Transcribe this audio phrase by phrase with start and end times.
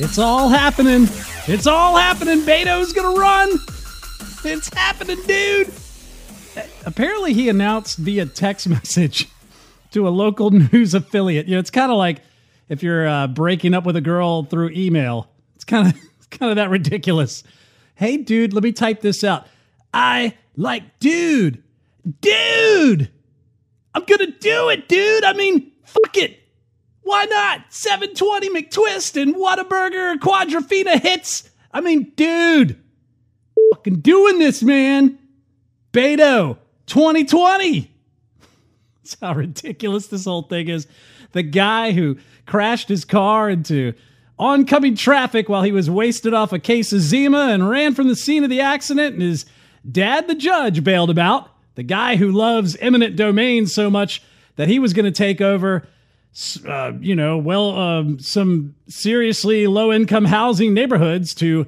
[0.00, 1.08] It's all happening.
[1.48, 2.44] It's all happening.
[2.44, 3.50] Beto's gonna run.
[4.44, 5.72] It's happening, dude.
[6.86, 9.26] Apparently, he announced via text message
[9.90, 11.48] to a local news affiliate.
[11.48, 12.22] You know, it's kind of like
[12.68, 15.30] if you're uh, breaking up with a girl through email.
[15.56, 17.42] It's kind of it's kind of that ridiculous.
[17.96, 19.48] Hey, dude, let me type this out.
[19.92, 21.60] I like, dude,
[22.20, 23.10] dude.
[23.94, 25.24] I'm gonna do it, dude.
[25.24, 26.38] I mean, fuck it.
[27.08, 27.64] Why not?
[27.70, 31.48] 720 McTwist and Whataburger Quadrofina hits.
[31.72, 32.78] I mean, dude,
[33.72, 35.18] fucking doing this, man.
[35.90, 37.90] Beto 2020.
[39.02, 40.86] That's how ridiculous this whole thing is.
[41.32, 43.94] The guy who crashed his car into
[44.38, 48.16] oncoming traffic while he was wasted off a case of Zima and ran from the
[48.16, 49.46] scene of the accident, and his
[49.90, 51.48] dad, the judge, bailed him out.
[51.74, 54.22] The guy who loves eminent domain so much
[54.56, 55.88] that he was going to take over,
[56.66, 61.66] uh, you know, well, um, some seriously low income housing neighborhoods to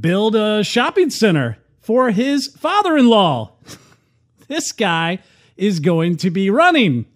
[0.00, 3.52] build a shopping center for his father in law.
[4.48, 5.18] this guy
[5.56, 7.06] is going to be running.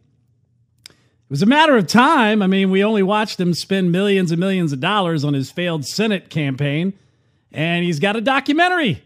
[0.89, 2.43] It was a matter of time.
[2.43, 5.85] I mean, we only watched him spend millions and millions of dollars on his failed
[5.85, 6.95] Senate campaign,
[7.53, 9.03] and he's got a documentary.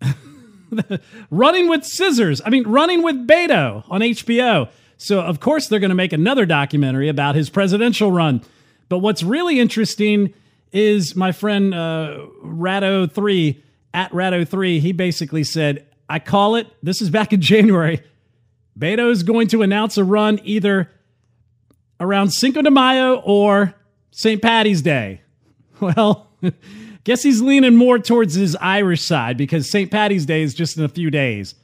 [1.30, 2.40] running with scissors.
[2.44, 4.68] I mean, running with Beto on HBO.
[4.98, 8.42] So, of course, they're going to make another documentary about his presidential run.
[8.88, 10.32] But what's really interesting
[10.72, 14.80] is my friend uh, Rado3 at Rado3.
[14.80, 18.02] He basically said, I call it, this is back in January.
[18.78, 20.90] Beto is going to announce a run either
[21.98, 23.74] around Cinco de Mayo or
[24.10, 24.40] St.
[24.40, 25.20] Patty's Day.
[25.78, 26.30] Well,
[27.04, 29.90] guess he's leaning more towards his Irish side because St.
[29.90, 31.54] Patty's Day is just in a few days.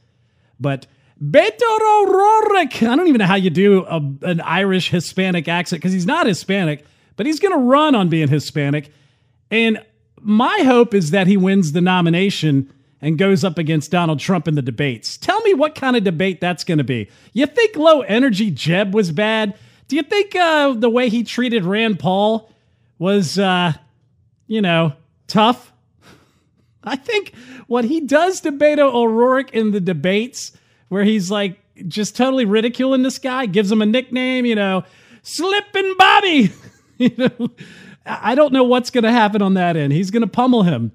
[0.59, 0.85] But
[1.23, 5.93] Beto O'Rourke, I don't even know how you do a, an Irish Hispanic accent because
[5.93, 6.85] he's not Hispanic,
[7.15, 8.91] but he's going to run on being Hispanic.
[9.49, 9.81] And
[10.19, 14.55] my hope is that he wins the nomination and goes up against Donald Trump in
[14.55, 15.17] the debates.
[15.17, 17.09] Tell me what kind of debate that's going to be.
[17.31, 19.57] You think low energy Jeb was bad?
[19.87, 22.49] Do you think uh, the way he treated Rand Paul
[22.99, 23.73] was, uh,
[24.47, 24.93] you know,
[25.27, 25.71] tough?
[26.83, 27.33] I think
[27.67, 30.53] what he does to Beto O'Rourke in the debates,
[30.93, 34.83] where he's like just totally ridiculing this guy, gives him a nickname, you know,
[35.23, 36.51] Slippin' Bobby.
[36.99, 37.49] you know,
[38.05, 39.91] I don't know what's going to happen on that end.
[39.91, 40.91] He's going to pummel him.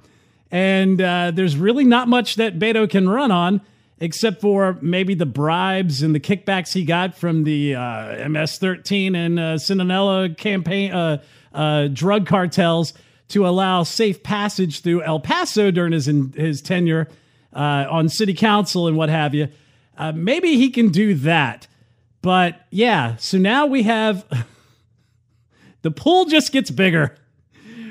[0.52, 3.60] And uh, there's really not much that Beto can run on
[4.00, 9.40] except for maybe the bribes and the kickbacks he got from the uh, MS-13 and
[9.40, 11.20] uh, campaign uh,
[11.52, 12.94] uh, drug cartels
[13.26, 17.08] to allow safe passage through El Paso during his his tenure
[17.52, 19.48] uh, on city council and what have you.
[19.98, 21.66] Uh, maybe he can do that,
[22.22, 23.16] but yeah.
[23.16, 24.24] So now we have
[25.82, 27.16] the pool just gets bigger.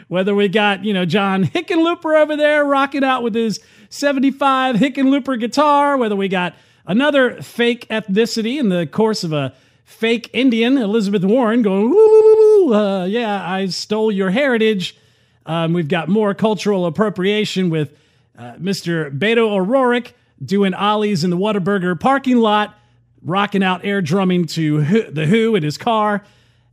[0.08, 3.60] Whether we got you know John Hickenlooper over there rocking out with his
[3.90, 9.54] 75 Hickenlooper guitar, whether we got another fake ethnicity in the course of a
[9.84, 14.98] fake Indian, Elizabeth Warren, going, uh, yeah, I stole your heritage.
[15.46, 17.98] Um, we've got more cultural appropriation with
[18.38, 19.18] uh, Mr.
[19.18, 20.14] Beto O'Rourke
[20.44, 22.78] doing ollies in the Whataburger parking lot,
[23.24, 26.24] rocking out air drumming to The Who in his car.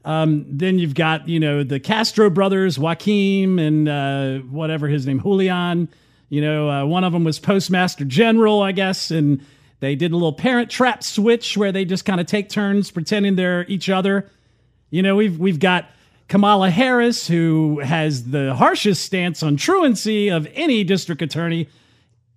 [0.05, 5.21] Um, then you've got, you know, the Castro brothers, Joaquin and uh, whatever his name,
[5.21, 5.89] Julian,
[6.29, 9.41] you know, uh, one of them was Postmaster General, I guess, and
[9.81, 13.37] they did a little parent trap switch where they just kind of take turns pretending
[13.37, 14.29] they're each other.
[14.91, 15.89] You know, we've we've got
[16.29, 21.69] Kamala Harris, who has the harshest stance on truancy of any district attorney,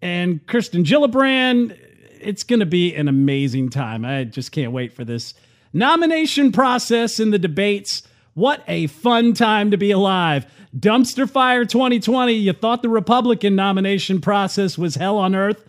[0.01, 1.77] and Kirsten Gillibrand.
[2.19, 4.05] It's going to be an amazing time.
[4.05, 5.33] I just can't wait for this
[5.73, 8.03] nomination process and the debates.
[8.33, 10.45] What a fun time to be alive.
[10.77, 12.33] Dumpster Fire 2020.
[12.33, 15.63] You thought the Republican nomination process was hell on earth?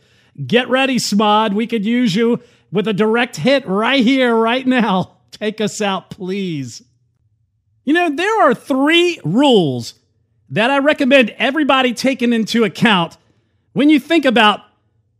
[0.47, 1.55] Get ready, Smod.
[1.55, 2.41] We could use you
[2.71, 5.17] with a direct hit right here, right now.
[5.31, 6.83] Take us out, please.
[7.85, 9.95] You know, there are three rules
[10.51, 13.17] that I recommend everybody taking into account
[13.79, 14.63] when you think about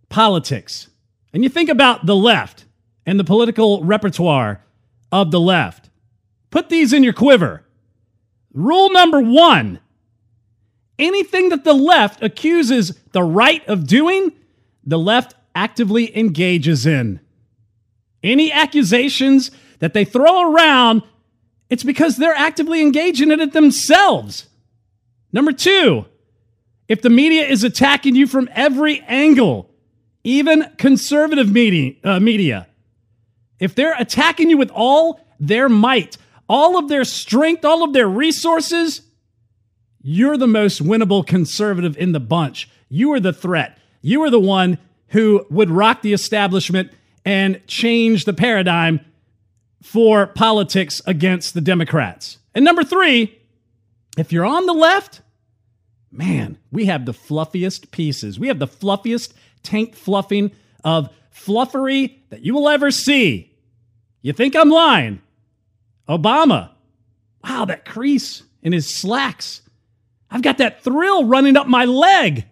[0.09, 0.89] politics
[1.33, 2.65] and you think about the left
[3.07, 4.65] and the political repertoire
[5.13, 5.91] of the left.
[6.51, 7.63] Put these in your quiver.
[8.53, 9.79] Rule number one
[10.99, 14.33] anything that the left accuses the right of doing,
[14.83, 17.21] the left actively engages in.
[18.25, 21.05] Any accusations that they throw around,
[21.71, 24.49] it's because they're actively engaging in it themselves.
[25.33, 26.07] Number two,
[26.89, 29.71] if the media is attacking you from every angle,
[30.25, 32.67] even conservative media, uh, media,
[33.61, 36.17] if they're attacking you with all their might,
[36.49, 39.03] all of their strength, all of their resources,
[40.03, 42.69] you're the most winnable conservative in the bunch.
[42.89, 43.79] You are the threat.
[44.01, 46.93] You are the one who would rock the establishment
[47.25, 49.01] and change the paradigm
[49.83, 52.39] for politics against the Democrats.
[52.55, 53.39] And number three,
[54.17, 55.21] if you're on the left,
[56.11, 58.39] man, we have the fluffiest pieces.
[58.39, 60.53] We have the fluffiest tank fluffing
[60.85, 63.53] of fluffery that you will ever see.
[64.23, 65.21] You think I'm lying?
[66.09, 66.71] Obama.
[67.45, 69.63] Wow, that crease in his slacks.
[70.31, 72.45] I've got that thrill running up my leg.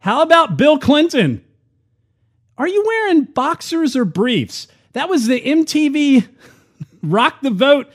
[0.00, 1.44] How about Bill Clinton?
[2.56, 4.66] Are you wearing boxers or briefs?
[4.92, 6.26] That was the MTV
[7.02, 7.88] Rock the Vote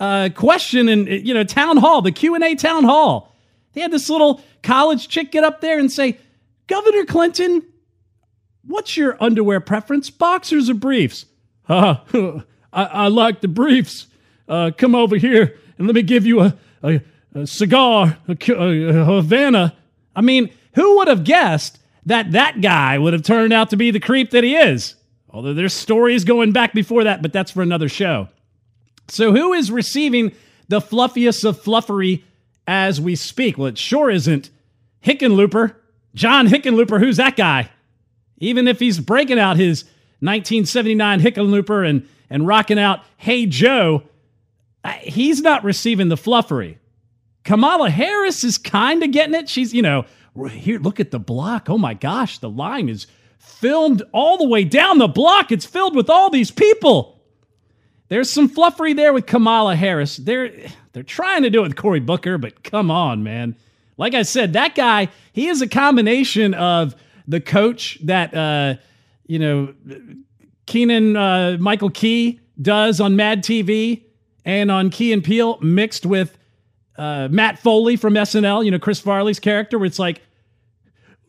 [0.00, 3.35] uh, question in you know town hall, the Q and A town hall.
[3.76, 6.18] They had this little college chick get up there and say,
[6.66, 7.62] "Governor Clinton,
[8.64, 11.26] what's your underwear preference, boxers or briefs?"
[11.68, 11.96] Uh,
[12.72, 14.06] I, I like the briefs.
[14.48, 17.02] Uh, come over here and let me give you a, a,
[17.34, 19.76] a cigar, a, a, Havana.
[20.14, 23.90] I mean, who would have guessed that that guy would have turned out to be
[23.90, 24.94] the creep that he is?
[25.28, 28.28] Although there's stories going back before that, but that's for another show.
[29.08, 30.32] So, who is receiving
[30.68, 32.22] the fluffiest of fluffery
[32.66, 33.58] as we speak?
[33.58, 34.50] Well, it sure isn't
[35.04, 35.74] Hickenlooper.
[36.14, 37.70] John Hickenlooper, who's that guy?
[38.38, 39.84] Even if he's breaking out his
[40.20, 44.02] 1979 Hickenlooper and, and rocking out Hey Joe,
[45.00, 46.78] he's not receiving the fluffery.
[47.44, 49.48] Kamala Harris is kind of getting it.
[49.48, 50.04] She's, you know,
[50.50, 51.70] here, look at the block.
[51.70, 53.06] Oh my gosh, the line is
[53.38, 55.52] filmed all the way down the block.
[55.52, 57.15] It's filled with all these people.
[58.08, 60.16] There's some fluffery there with Kamala Harris.
[60.16, 60.52] They're
[60.92, 63.56] they're trying to do it with Cory Booker, but come on, man.
[63.98, 66.94] Like I said, that guy, he is a combination of
[67.26, 68.76] the coach that uh,
[69.26, 69.74] you know
[70.66, 74.04] Keegan uh, Michael Key does on Mad TV
[74.44, 76.38] and on Key and Peele, mixed with
[76.96, 78.64] uh, Matt Foley from SNL.
[78.64, 80.22] You know Chris Farley's character, where it's like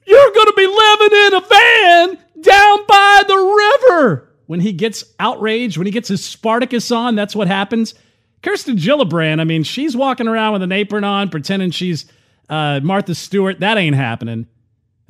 [0.05, 5.03] you're going to be living in a van down by the river when he gets
[5.19, 7.93] outraged, when he gets his Spartacus on, that's what happens.
[8.41, 12.05] Kirsten Gillibrand, I mean, she's walking around with an apron on, pretending she's
[12.49, 13.59] uh, Martha Stewart.
[13.59, 14.47] That ain't happening.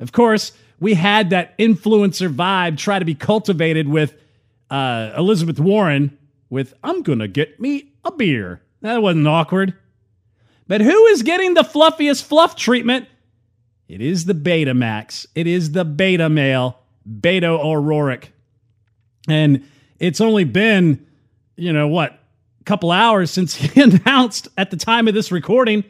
[0.00, 4.14] Of course, we had that influencer vibe try to be cultivated with
[4.70, 6.16] uh, Elizabeth Warren
[6.50, 8.60] with, I'm going to get me a beer.
[8.82, 9.74] That wasn't awkward.
[10.66, 13.08] But who is getting the fluffiest fluff treatment?
[13.88, 15.26] It is the Betamax.
[15.34, 18.32] It is the beta male, Beto O'Rourke.
[19.28, 19.66] And
[19.98, 21.06] it's only been,
[21.56, 22.18] you know, what,
[22.60, 25.84] a couple hours since he announced at the time of this recording.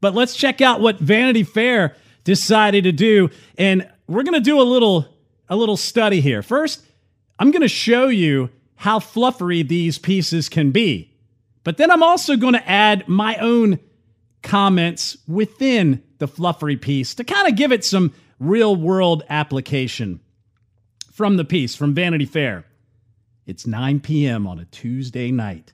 [0.00, 3.30] But let's check out what Vanity Fair decided to do.
[3.58, 5.06] And we're going to do a little
[5.48, 6.42] a little study here.
[6.42, 6.82] First,
[7.38, 11.12] I'm going to show you how fluffery these pieces can be.
[11.62, 13.78] But then I'm also going to add my own
[14.42, 20.20] comments within the fluffery piece to kind of give it some real world application
[21.22, 22.64] from the piece from Vanity Fair.
[23.46, 24.44] It's 9 p.m.
[24.44, 25.72] on a Tuesday night,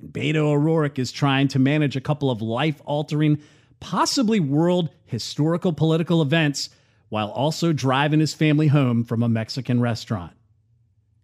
[0.00, 3.40] and Beto O'Rourke is trying to manage a couple of life altering,
[3.78, 6.70] possibly world historical political events
[7.10, 10.32] while also driving his family home from a Mexican restaurant.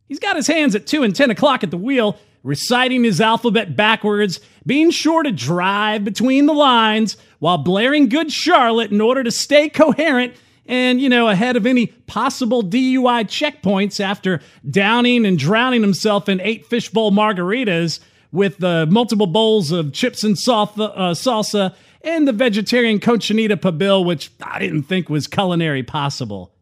[0.06, 3.74] He's got his hands at 2 and 10 o'clock at the wheel, reciting his alphabet
[3.74, 9.32] backwards, being sure to drive between the lines while blaring Good Charlotte in order to
[9.32, 10.34] stay coherent
[10.66, 16.40] and, you know, ahead of any possible DUI checkpoints after downing and drowning himself in
[16.40, 18.00] eight fishbowl margaritas
[18.32, 24.04] with the multiple bowls of chips and salsa, uh, salsa and the vegetarian cochinita pibil,
[24.04, 26.52] which I didn't think was culinary possible.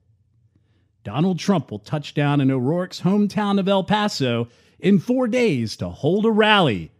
[1.04, 5.88] Donald Trump will touch down in O'Rourke's hometown of El Paso in four days to
[5.88, 6.92] hold a rally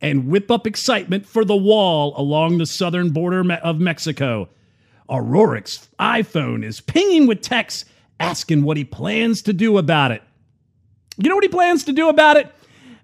[0.00, 4.48] and whip up excitement for the wall along the southern border of Mexico
[5.14, 7.84] O'Rourke's iPhone is pinging with texts
[8.18, 10.22] asking what he plans to do about it.
[11.16, 12.52] You know what he plans to do about it?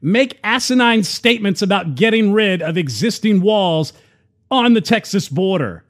[0.03, 3.93] Make asinine statements about getting rid of existing walls
[4.51, 5.85] on the Texas border.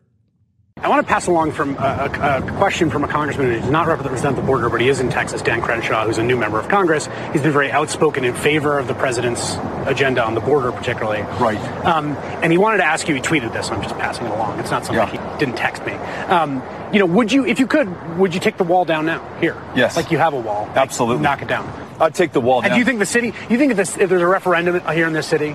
[0.83, 3.69] I want to pass along from a, a, a, question from a congressman who does
[3.69, 6.59] not represent the border, but he is in Texas, Dan Crenshaw, who's a new member
[6.59, 7.07] of Congress.
[7.33, 9.57] He's been very outspoken in favor of the president's
[9.87, 11.21] agenda on the border, particularly.
[11.39, 11.59] Right.
[11.85, 13.15] Um, and he wanted to ask you.
[13.15, 13.71] He tweeted this.
[13.71, 14.59] I'm just passing it along.
[14.59, 15.33] It's not something yeah.
[15.35, 15.93] he didn't text me.
[15.93, 16.63] Um,
[16.95, 19.23] you know, would you, if you could, would you take the wall down now?
[19.39, 19.63] Here.
[19.77, 19.97] Yes.
[19.97, 20.67] Like you have a wall.
[20.75, 21.23] Absolutely.
[21.23, 21.69] Knock it down.
[22.01, 22.71] I'd take the wall down.
[22.71, 23.35] And do you think the city?
[23.51, 25.51] You think if, this, if there's a referendum here in this city,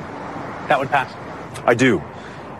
[0.67, 1.11] that would pass?
[1.65, 2.03] I do.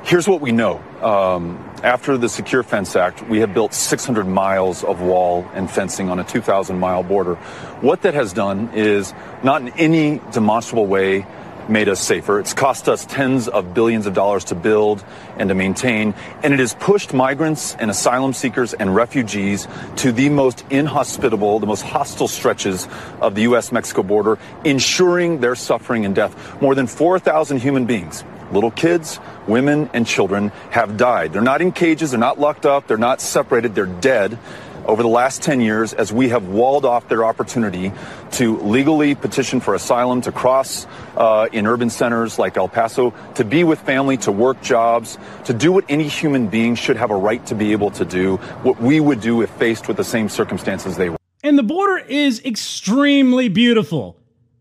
[0.03, 0.84] Here's what we know.
[1.01, 6.09] Um, after the Secure Fence Act, we have built 600 miles of wall and fencing
[6.09, 7.35] on a 2,000 mile border.
[7.81, 9.13] What that has done is
[9.43, 11.27] not in any demonstrable way
[11.69, 12.39] made us safer.
[12.39, 15.05] It's cost us tens of billions of dollars to build
[15.37, 20.29] and to maintain, and it has pushed migrants and asylum seekers and refugees to the
[20.29, 22.87] most inhospitable, the most hostile stretches
[23.21, 23.71] of the U.S.
[23.71, 26.59] Mexico border, ensuring their suffering and death.
[26.61, 31.33] More than 4,000 human beings Little kids, women, and children have died.
[31.33, 34.37] They're not in cages, they're not locked up, they're not separated, they're dead
[34.85, 37.91] over the last 10 years as we have walled off their opportunity
[38.31, 40.85] to legally petition for asylum, to cross
[41.17, 45.53] uh, in urban centers like El Paso, to be with family, to work jobs, to
[45.53, 48.79] do what any human being should have a right to be able to do, what
[48.79, 51.17] we would do if faced with the same circumstances they were.
[51.43, 54.17] And the border is extremely beautiful.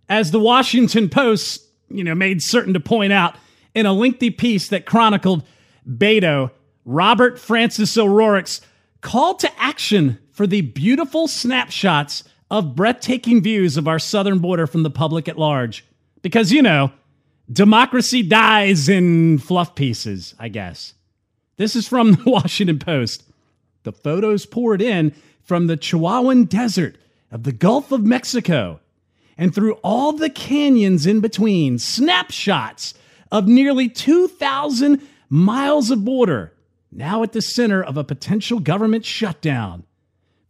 [0.08, 3.36] As the Washington Post, you know, made certain to point out,
[3.74, 5.44] in a lengthy piece that chronicled
[5.88, 6.50] Beto,
[6.84, 8.60] Robert Francis O'Rourke's
[9.00, 14.82] call to action for the beautiful snapshots of breathtaking views of our southern border from
[14.82, 15.84] the public at large.
[16.22, 16.92] Because, you know,
[17.52, 20.94] democracy dies in fluff pieces, I guess.
[21.56, 23.24] This is from the Washington Post.
[23.82, 26.96] The photos poured in from the Chihuahuan Desert
[27.30, 28.80] of the Gulf of Mexico
[29.36, 32.94] and through all the canyons in between, snapshots
[33.34, 36.52] of nearly 2,000 miles of border,
[36.92, 39.82] now at the center of a potential government shutdown.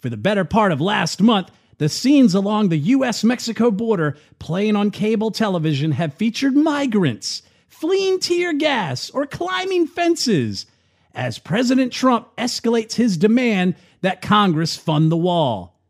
[0.01, 4.77] For the better part of last month, the scenes along the US Mexico border playing
[4.77, 10.67] on cable television have featured migrants fleeing tear gas or climbing fences
[11.15, 15.81] as President Trump escalates his demand that Congress fund the wall.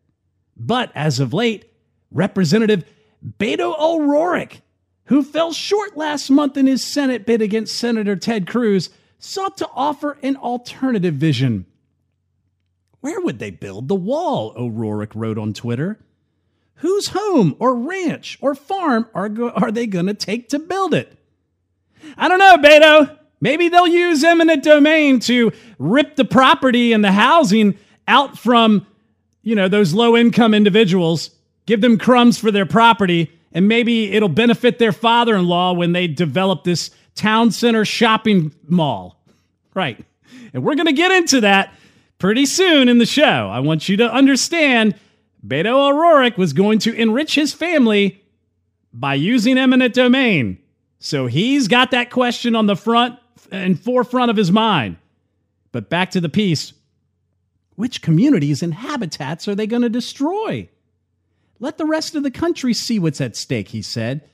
[0.56, 1.72] But as of late,
[2.12, 2.84] Representative
[3.40, 4.60] Beto O'Rourke
[5.06, 9.68] who fell short last month in his Senate bid against Senator Ted Cruz, sought to
[9.74, 11.66] offer an alternative vision.
[13.00, 14.54] Where would they build the wall?
[14.56, 15.98] O'Rourke wrote on Twitter.
[16.76, 20.94] Whose home or ranch or farm are, go- are they going to take to build
[20.94, 21.16] it?
[22.16, 23.18] I don't know, Beto.
[23.40, 27.76] Maybe they'll use eminent domain to rip the property and the housing
[28.08, 28.86] out from,
[29.42, 31.30] you know, those low income individuals,
[31.66, 35.92] give them crumbs for their property, and maybe it'll benefit their father in law when
[35.92, 39.22] they develop this town center shopping mall.
[39.72, 40.04] Right.
[40.52, 41.72] And we're going to get into that
[42.18, 43.48] pretty soon in the show.
[43.48, 44.94] I want you to understand
[45.46, 48.22] Beto O'Rourke was going to enrich his family
[48.92, 50.58] by using eminent domain.
[50.98, 53.18] So he's got that question on the front
[53.50, 54.96] and forefront of his mind.
[55.70, 56.72] But back to the piece
[57.76, 60.68] which communities and habitats are they going to destroy?
[61.60, 64.28] Let the rest of the country see what's at stake, he said.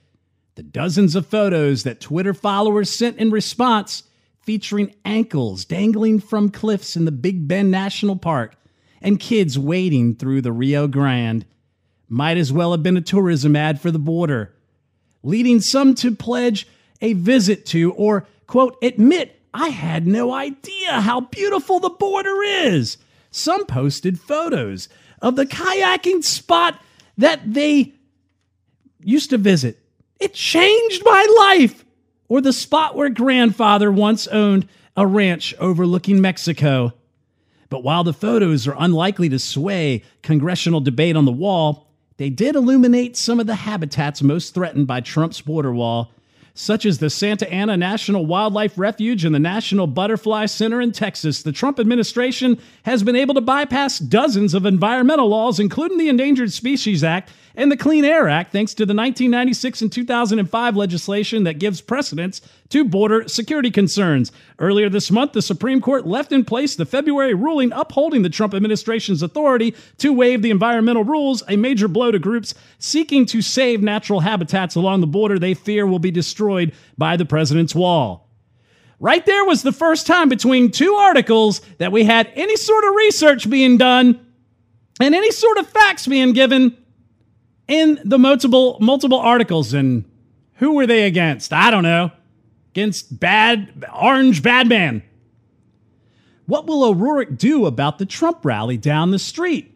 [0.55, 4.03] The dozens of photos that Twitter followers sent in response,
[4.43, 8.57] featuring ankles dangling from cliffs in the Big Bend National Park
[9.01, 11.47] and kids wading through the Rio Grande,
[12.09, 14.55] might as well have been a tourism ad for the border,
[15.23, 16.67] leading some to pledge
[17.01, 22.99] a visit to or, quote, admit, I had no idea how beautiful the border is.
[23.31, 24.89] Some posted photos
[25.23, 26.81] of the kayaking spot
[27.21, 27.95] that they
[29.03, 29.79] used to visit.
[30.19, 31.85] It changed my life.
[32.29, 36.93] Or the spot where grandfather once owned a ranch overlooking Mexico.
[37.69, 42.55] But while the photos are unlikely to sway congressional debate on the wall, they did
[42.55, 46.13] illuminate some of the habitats most threatened by Trump's border wall
[46.61, 51.43] such as the Santa Ana National Wildlife Refuge and the National Butterfly Center in Texas,
[51.43, 56.53] the Trump administration has been able to bypass dozens of environmental laws, including the Endangered
[56.53, 61.59] Species Act and the Clean Air Act, thanks to the 1996 and 2005 legislation that
[61.59, 64.31] gives precedence to border security concerns.
[64.59, 68.55] Earlier this month, the Supreme Court left in place the February ruling upholding the Trump
[68.55, 73.83] administration's authority to waive the environmental rules, a major blow to groups seeking to save
[73.83, 78.29] natural habitats along the border they fear will be destroyed by the president's wall.
[79.01, 82.95] Right there was the first time between two articles that we had any sort of
[82.95, 84.21] research being done
[85.01, 86.77] and any sort of facts being given
[87.71, 90.05] in the multiple multiple articles and
[90.55, 91.53] who were they against?
[91.53, 92.11] I don't know
[92.73, 95.03] against bad orange bad man.
[96.47, 99.73] What will O'Rourke do about the Trump rally down the street?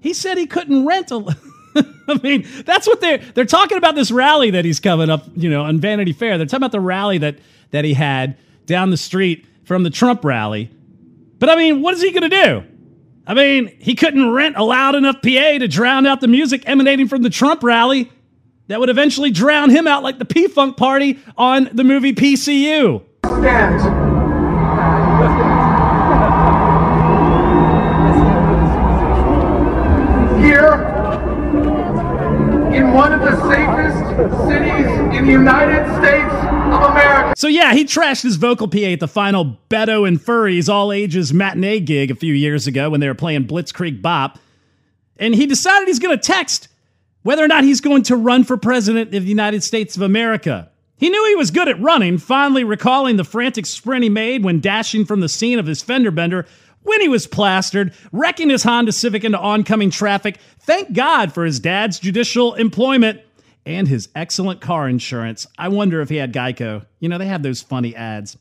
[0.00, 1.36] He said he couldn't rent a.
[2.08, 5.50] I mean, that's what they're they're talking about this rally that he's coming up, you
[5.50, 6.38] know, on Vanity Fair.
[6.38, 7.38] They're talking about the rally that
[7.72, 10.70] that he had down the street from the Trump rally.
[11.38, 12.64] But I mean, what is he going to do?
[13.26, 17.08] I mean, he couldn't rent a loud enough PA to drown out the music emanating
[17.08, 18.10] from the Trump rally
[18.68, 23.02] that would eventually drown him out like the P Funk party on the movie PCU.
[23.24, 23.80] Stand.
[30.40, 30.74] Here
[32.74, 37.34] in one of the safest cities in the United States of America.
[37.36, 41.32] So yeah, he trashed his vocal PA at the final Beto and Furries all ages
[41.32, 44.38] matinee gig a few years ago when they were playing Blitzkrieg Bop.
[45.18, 46.68] And he decided he's going to text
[47.22, 50.70] whether or not he's going to run for president of the United States of America.
[50.98, 54.60] He knew he was good at running, fondly recalling the frantic sprint he made when
[54.60, 56.46] dashing from the scene of his fender bender
[56.84, 60.38] when he was plastered, wrecking his Honda Civic into oncoming traffic.
[60.60, 63.20] Thank God for his dad's judicial employment
[63.66, 65.46] and his excellent car insurance.
[65.58, 66.86] I wonder if he had Geico.
[67.00, 68.38] You know, they have those funny ads.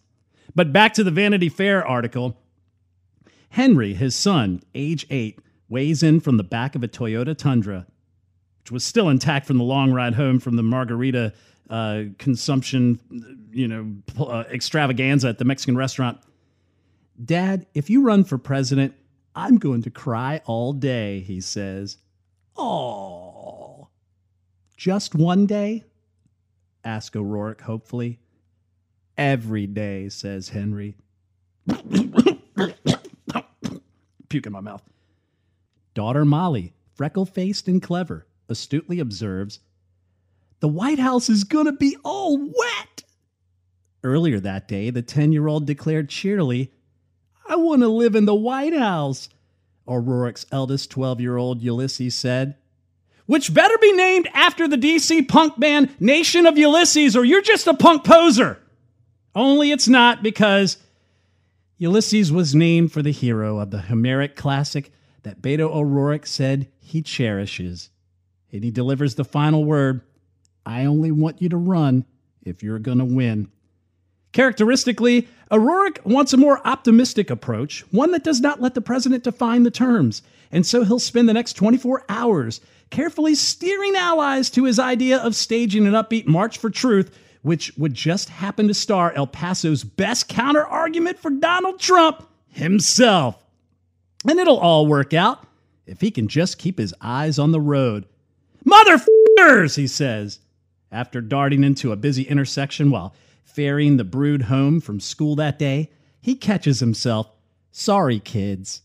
[0.54, 2.38] But back to the Vanity Fair article.
[3.50, 7.88] Henry, his son, age eight, weighs in from the back of a Toyota Tundra,
[8.62, 11.34] which was still intact from the long ride home from the margarita
[11.70, 13.00] uh, consumption,
[13.52, 16.20] you know, uh, extravaganza at the Mexican restaurant.
[17.24, 18.94] Dad, if you run for president,
[19.36, 21.98] I'm going to cry all day, he says.
[22.56, 23.25] Oh,
[24.86, 25.84] just one day?
[26.84, 28.20] asked O'Rourke hopefully.
[29.18, 30.96] Every day, says Henry.
[34.30, 34.84] Puke in my mouth.
[35.96, 39.58] Daughter Molly, freckle faced and clever, astutely observes
[40.60, 43.06] The White House is going to be all wet.
[44.04, 46.72] Earlier that day, the 10 year old declared cheerily,
[47.50, 49.30] I want to live in the White House,
[49.88, 52.58] O'Rourke's eldest 12 year old Ulysses said.
[53.26, 57.68] Which better be named after the DC punk band Nation of Ulysses, or you're just
[57.68, 58.60] a punk poser.
[59.34, 60.78] Only it's not because
[61.78, 64.92] Ulysses was named for the hero of the Homeric classic
[65.24, 67.90] that Beto O'Rourke said he cherishes.
[68.52, 70.02] And he delivers the final word
[70.66, 72.06] I only want you to run
[72.44, 73.50] if you're going to win.
[74.32, 79.64] Characteristically, O'Rourke wants a more optimistic approach, one that does not let the president define
[79.64, 80.22] the terms.
[80.52, 85.36] And so he'll spend the next 24 hours carefully steering allies to his idea of
[85.36, 90.28] staging an upbeat March for Truth, which would just happen to star El Paso's best
[90.28, 93.44] counter argument for Donald Trump himself.
[94.28, 95.46] And it'll all work out
[95.86, 98.06] if he can just keep his eyes on the road.
[98.66, 100.40] Motherfuckers, he says,
[100.92, 105.92] after darting into a busy intersection while ferrying the brood home from school that day,
[106.22, 107.30] he catches himself,
[107.72, 108.82] sorry, kids.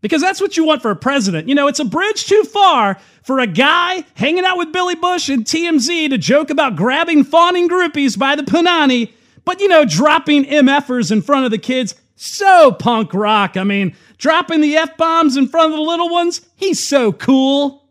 [0.00, 1.48] Because that's what you want for a president.
[1.48, 5.28] You know, it's a bridge too far for a guy hanging out with Billy Bush
[5.28, 9.12] and TMZ to joke about grabbing fawning groupies by the punani,
[9.44, 11.94] but, you know, dropping MFers in front of the kids.
[12.16, 13.56] So punk rock.
[13.56, 16.42] I mean, dropping the F bombs in front of the little ones.
[16.56, 17.84] He's so cool.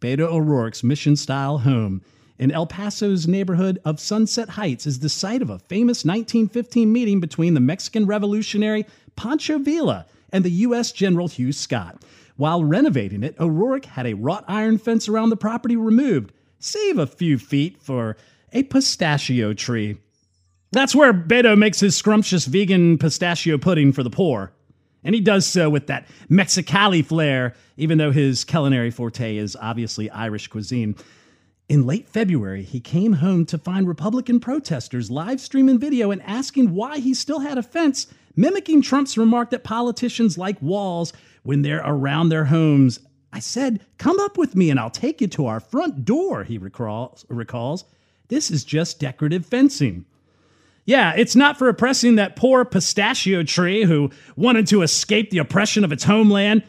[0.00, 2.02] Beto O'Rourke's mission style home
[2.38, 7.20] in El Paso's neighborhood of Sunset Heights is the site of a famous 1915 meeting
[7.20, 10.92] between the Mexican revolutionary Pancho Villa and the U.S.
[10.92, 12.02] General Hugh Scott.
[12.36, 17.06] While renovating it, O'Rourke had a wrought iron fence around the property removed, save a
[17.06, 18.16] few feet for
[18.52, 19.98] a pistachio tree.
[20.72, 24.52] That's where Beto makes his scrumptious vegan pistachio pudding for the poor.
[25.04, 30.10] And he does so with that Mexicali flair, even though his culinary forte is obviously
[30.10, 30.96] Irish cuisine.
[31.68, 36.74] In late February, he came home to find Republican protesters live streaming video and asking
[36.74, 41.82] why he still had a fence, mimicking Trump's remark that politicians like walls when they're
[41.84, 43.00] around their homes.
[43.32, 46.58] I said, Come up with me and I'll take you to our front door, he
[46.58, 47.24] recalls.
[47.28, 47.84] recalls.
[48.28, 50.06] This is just decorative fencing.
[50.86, 55.82] Yeah, it's not for oppressing that poor pistachio tree who wanted to escape the oppression
[55.84, 56.62] of its homeland.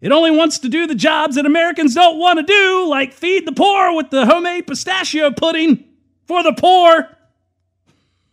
[0.00, 3.46] It only wants to do the jobs that Americans don't want to do, like feed
[3.46, 5.84] the poor with the homemade pistachio pudding
[6.26, 7.08] for the poor.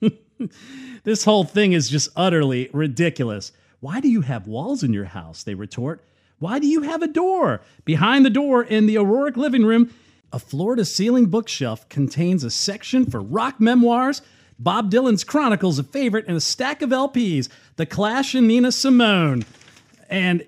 [1.03, 3.51] this whole thing is just utterly ridiculous.
[3.79, 5.43] Why do you have walls in your house?
[5.43, 6.03] They retort.
[6.39, 7.61] Why do you have a door?
[7.85, 9.93] Behind the door in the O'Rourke living room,
[10.31, 14.21] a floor to ceiling bookshelf contains a section for rock memoirs,
[14.57, 19.45] Bob Dylan's Chronicles, a favorite, and a stack of LPs, The Clash and Nina Simone.
[20.09, 20.45] And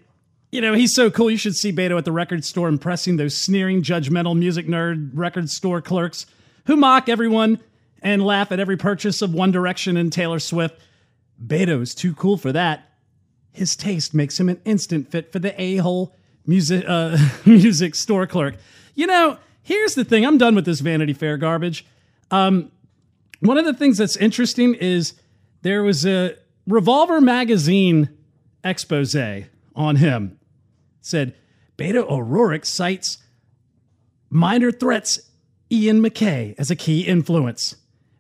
[0.52, 1.30] you know, he's so cool.
[1.30, 5.50] You should see Beto at the record store impressing those sneering, judgmental music nerd record
[5.50, 6.26] store clerks
[6.66, 7.60] who mock everyone
[8.06, 10.80] and laugh at every purchase of One Direction and Taylor Swift.
[11.44, 12.92] Beto's too cool for that.
[13.52, 16.14] his taste makes him an instant fit for the a hole
[16.46, 18.56] music uh, music store clerk.
[18.94, 20.26] You know, here's the thing.
[20.26, 21.86] I'm done with this Vanity Fair garbage.
[22.32, 22.72] Um,
[23.40, 25.14] one of the things that's interesting is
[25.64, 26.36] there was a
[26.68, 28.10] Revolver magazine
[28.64, 29.16] expose
[29.76, 30.38] on him.
[31.00, 31.36] It said
[31.78, 33.18] Beto O'Rourke cites
[34.30, 35.32] minor threats
[35.72, 37.76] Ian MacKaye as a key influence.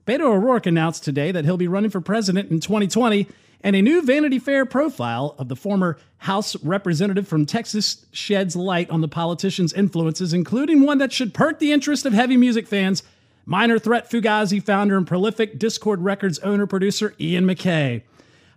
[0.05, 3.27] Beto O'Rourke announced today that he'll be running for president in 2020,
[3.61, 8.89] and a new Vanity Fair profile of the former House representative from Texas sheds light
[8.91, 13.01] on the politician's influences, including one that should perk the interest of heavy music fans.
[13.47, 18.03] Minor Threat Fugazi founder and prolific Dischord Records owner producer Ian MacKaye.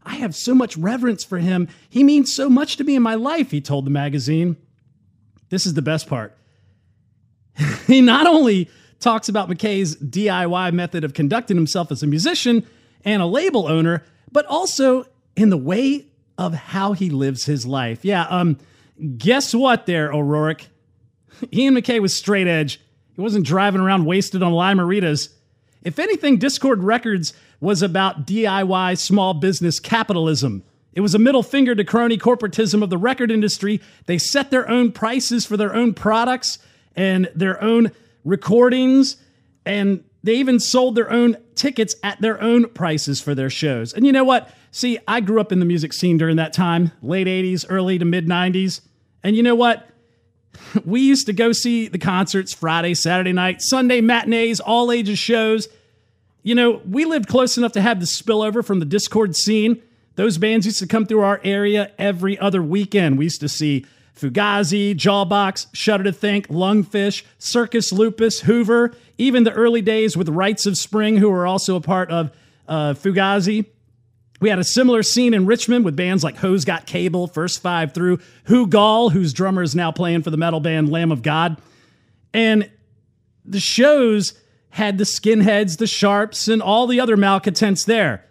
[0.02, 1.68] I have so much reverence for him.
[1.88, 4.56] He means so much to me in my life, he told the magazine.
[5.50, 6.36] This is the best part.
[7.86, 12.66] he not only talks about MacKaye's DIY method of conducting himself as a musician
[13.04, 15.06] and a label owner, but also
[15.36, 16.06] in the way
[16.36, 18.04] of how he lives his life.
[18.04, 18.58] Yeah, um,
[19.16, 20.66] guess what there, O'Rourke?
[21.52, 22.80] Ian MacKaye was straight edge.
[23.14, 25.32] He wasn't driving around wasted on Lime-A-Ritas.
[25.82, 30.62] If anything, Dischord Records was about DIY small business capitalism.
[30.92, 33.80] It was a middle finger to crony corporatism of the record industry.
[34.06, 36.58] They set their own prices for their own products
[36.96, 37.92] and their own
[38.28, 39.16] recordings,
[39.64, 43.92] and they even sold their own tickets at their own prices for their shows.
[43.92, 44.50] And you know what?
[44.70, 48.04] See, I grew up in the music scene during that time, late 80s, early to
[48.04, 48.82] mid 90s.
[49.22, 49.88] And you know what?
[50.84, 55.68] We used to go see the concerts Friday, Saturday night, Sunday matinees, all ages shows.
[56.42, 59.80] You know, we lived close enough to have the spillover from the Dischord scene.
[60.16, 63.18] Those bands used to come through our area every other weekend.
[63.18, 63.86] We used to see
[64.18, 70.66] Fugazi, Jawbox, Shudder to Think, Lungfish, Circus Lupus, Hoover, even the early days with Rites
[70.66, 72.30] of Spring, who were also a part of
[72.66, 73.66] uh, Fugazi.
[74.40, 77.92] We had a similar scene in Richmond with bands like Hose Got Cable, First Five
[77.92, 81.60] Through, Who Gall, whose drummer is now playing for the metal band Lamb of God.
[82.32, 82.70] And
[83.44, 84.34] the shows
[84.70, 88.24] had the skinheads, the sharps, and all the other malcontents there.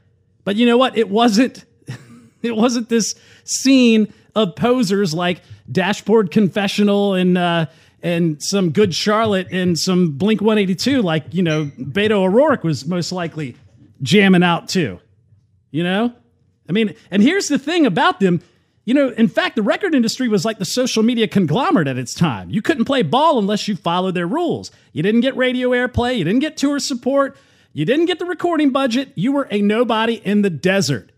[0.44, 0.98] But you know what?
[0.98, 1.66] It wasn't
[2.42, 7.66] it wasn't this scene of posers like Dashboard Confessional and uh,
[8.04, 13.12] and some Good Charlotte and some Blink 182, like you know Beto O'Rourke was most
[13.12, 13.58] likely
[14.04, 15.00] jamming out too.
[15.72, 16.14] You know,
[16.70, 18.42] I mean, and here's the thing about them.
[18.86, 22.14] You know, in fact, the record industry was like the social media conglomerate at its
[22.14, 22.52] time.
[22.52, 24.72] You couldn't play ball unless you followed their rules.
[24.94, 27.36] You didn't get radio airplay, you didn't get tour support,
[27.74, 29.12] you didn't get the recording budget.
[29.16, 31.12] You were a nobody in the desert.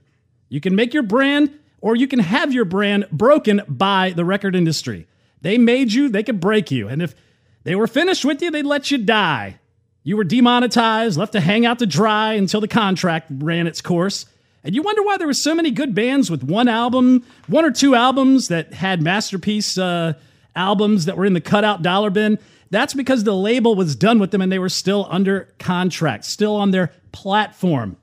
[0.47, 4.55] You can make your brand or you can have your brand broken by the record
[4.55, 5.07] industry.
[5.41, 6.87] They made you, they could break you.
[6.87, 7.15] And if
[7.63, 9.59] they were finished with you, they'd let you die.
[10.03, 14.25] You were demonetized, left to hang out to dry until the contract ran its course.
[14.63, 17.71] And you wonder why there were so many good bands with one album, one or
[17.71, 20.13] two albums that had masterpiece uh,
[20.55, 22.39] albums that were in the cutout dollar bin.
[22.69, 26.55] That's because the label was done with them and they were still under contract, still
[26.55, 27.97] on their platform.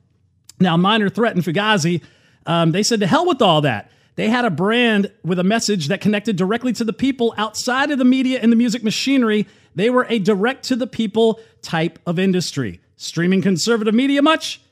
[0.59, 2.03] Now, Minor Threat and Fugazi
[2.47, 3.91] um, they said to hell with all that.
[4.15, 7.99] They had a brand with a message that connected directly to the people outside of
[7.99, 9.47] the media and the music machinery.
[9.75, 12.81] They were a direct to the people type of industry.
[12.97, 14.63] Streaming conservative media much,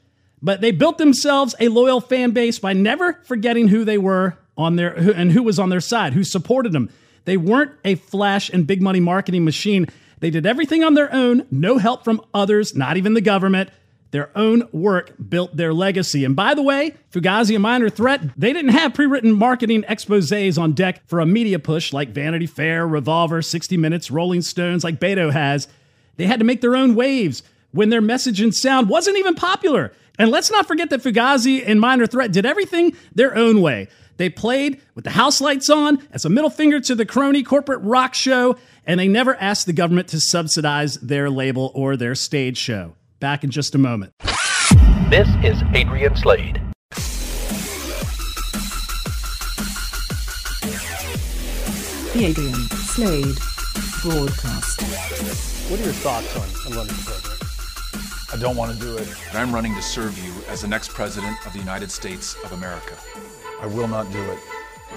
[0.41, 4.77] but they built themselves a loyal fan base by never forgetting who they were on
[4.77, 6.89] their and who was on their side, who supported them.
[7.27, 9.89] They weren't a flash and big money marketing machine.
[10.21, 13.71] They did everything on their own, no help from others, not even the government.
[14.14, 16.24] Their own work built their legacy.
[16.24, 20.57] And by the way, Fugazi and Minor Threat, they didn't have pre written marketing exposes
[20.57, 25.00] on deck for a media push like Vanity Fair, Revolver, 60 Minutes, Rolling Stones, like
[25.00, 25.66] Beto has.
[26.16, 29.92] They had to make their own waves when their message and sound wasn't even popular.
[30.16, 33.88] And let's not forget that Fugazi and Minor Threat did everything their own way.
[34.16, 37.83] They played with the house lights on as a middle finger to the crony corporate
[37.83, 42.59] rock show, and they never asked the government to subsidize their label or their stage
[42.59, 42.94] show.
[43.25, 44.13] Back in just a moment.
[45.09, 46.61] This is Adrian Slade.
[52.13, 52.53] The Adrian
[52.93, 53.35] Slade
[54.03, 54.83] Broadcast.
[55.71, 58.35] What are your thoughts on, on running for president?
[58.35, 59.09] I don't want to do it.
[59.33, 62.95] I'm running to serve you as the next president of the United States of America.
[63.63, 64.39] I will not do it.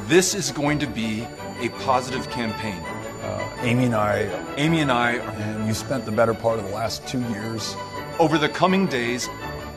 [0.08, 1.26] This is going to be
[1.62, 2.82] a positive campaign.
[3.24, 4.24] Uh, Amy and I,
[4.58, 7.74] Amy and I, and you spent the better part of the last two years
[8.20, 9.28] over the coming days,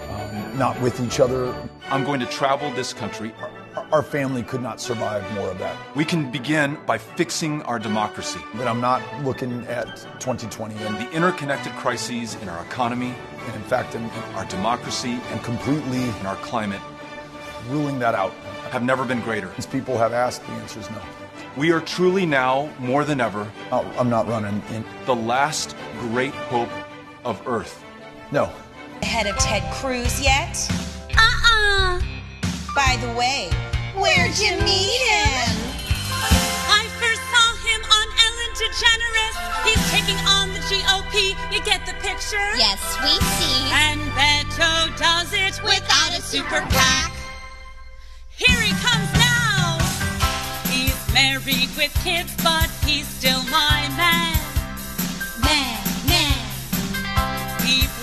[0.08, 1.54] um, not with each other.
[1.90, 3.32] I'm going to travel this country.
[3.76, 5.76] Our, our family could not survive more of that.
[5.96, 8.40] We can begin by fixing our democracy.
[8.54, 13.14] But I'm not looking at 2020 and the interconnected crises in our economy,
[13.46, 16.80] and in fact, in, our democracy, and completely in our climate.
[17.68, 18.32] ruling that out.
[18.70, 19.50] have never been greater.
[19.58, 21.00] As people have asked, the answer is no.
[21.56, 24.84] We are truly now, more than ever, Oh, I'm not running in.
[25.04, 26.70] the last great hope
[27.24, 27.84] of Earth.
[28.32, 28.52] No.
[29.02, 30.54] Ahead of Ted Cruz yet?
[31.18, 32.00] Uh-uh.
[32.76, 33.50] By the way,
[33.98, 35.50] where'd you meet him?
[36.70, 39.36] I first saw him on Ellen DeGeneres.
[39.66, 41.34] He's taking on the GOP.
[41.50, 42.46] You get the picture?
[42.54, 43.66] Yes, we see.
[43.74, 47.12] And Beto does it Without a super PAC.
[48.28, 49.78] Here he comes now.
[50.70, 54.30] He's married with kids, but he's still my man.
[54.30, 54.39] Man,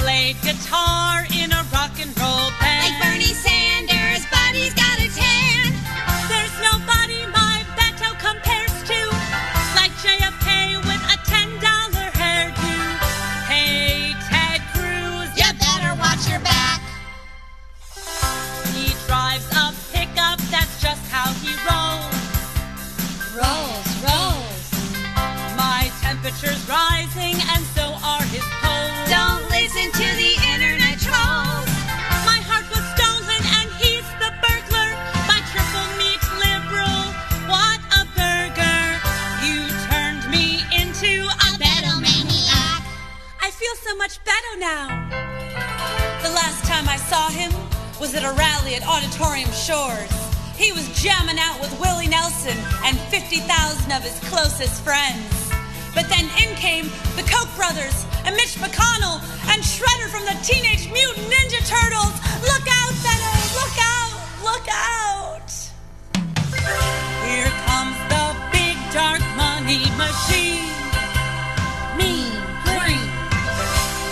[0.07, 2.79] played guitar in a rock and roll band.
[2.79, 5.67] Like Bernie Sanders, but he's got a tan.
[6.31, 8.99] There's nobody my Beto compares to.
[9.75, 11.59] Like JFK with a $10
[12.19, 12.71] hairdo.
[13.51, 16.79] Hey, Ted Cruz, You better watch your back.
[18.71, 22.15] He drives a pickup, that's just how he rolls.
[23.35, 24.67] Rolls, rolls.
[25.59, 27.16] My temperature's rising,
[44.07, 44.87] much better now.
[46.23, 47.51] The last time I saw him
[47.99, 50.07] was at a rally at Auditorium Shores.
[50.55, 52.55] He was jamming out with Willie Nelson
[52.87, 53.43] and 50,000
[53.91, 55.27] of his closest friends.
[55.93, 56.85] But then in came
[57.19, 59.19] the Koch brothers and Mitch McConnell
[59.51, 62.15] and Shredder from the Teenage Mutant Ninja Turtles.
[62.47, 63.59] Look out, Beto!
[63.59, 64.06] Look out!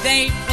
[0.05, 0.44] They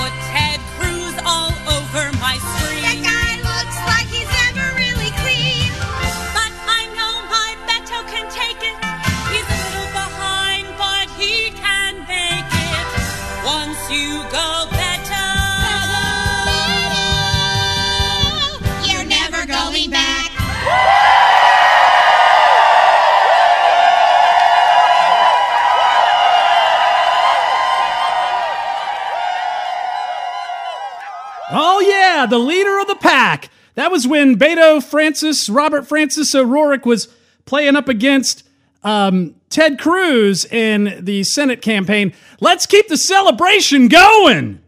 [32.23, 33.51] yeah, the leader of the pack.
[33.75, 37.09] That was when Beto Francis, Robert Francis O'Rourke was
[37.47, 38.47] playing up against
[38.85, 42.13] um, Ted Cruz in the Senate campaign.
[42.41, 44.61] Let's keep the celebration going.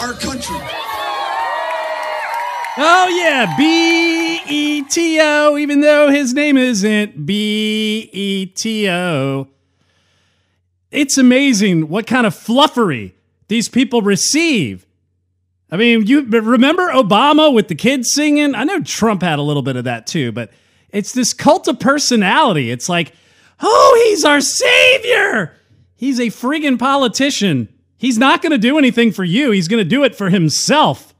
[0.00, 0.58] Our country.
[2.78, 9.48] Oh, yeah, B E T O, even though his name isn't B E T O.
[10.90, 13.12] It's amazing what kind of fluffery
[13.48, 14.86] these people receive.
[15.70, 18.54] I mean, you remember Obama with the kids singing?
[18.54, 20.50] I know Trump had a little bit of that too, but
[20.90, 22.70] it's this cult of personality.
[22.70, 23.12] It's like,
[23.60, 25.54] oh, he's our savior.
[25.96, 27.68] He's a friggin' politician.
[27.98, 31.14] He's not going to do anything for you, he's going to do it for himself.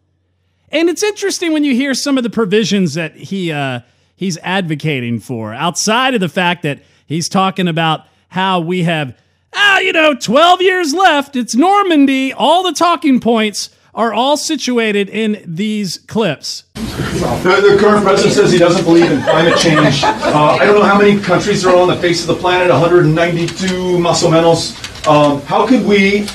[0.71, 3.81] And it's interesting when you hear some of the provisions that he uh,
[4.17, 9.17] he's advocating for, outside of the fact that he's talking about how we have,
[9.55, 11.37] ah, you know, 12 years left.
[11.37, 12.33] It's Normandy.
[12.33, 16.65] All the talking points are all situated in these clips.
[16.75, 20.03] The, the current president says he doesn't believe in climate change.
[20.05, 23.99] Uh, I don't know how many countries are on the face of the planet, 192
[23.99, 24.77] más o menos.
[25.09, 26.27] Um, how could we,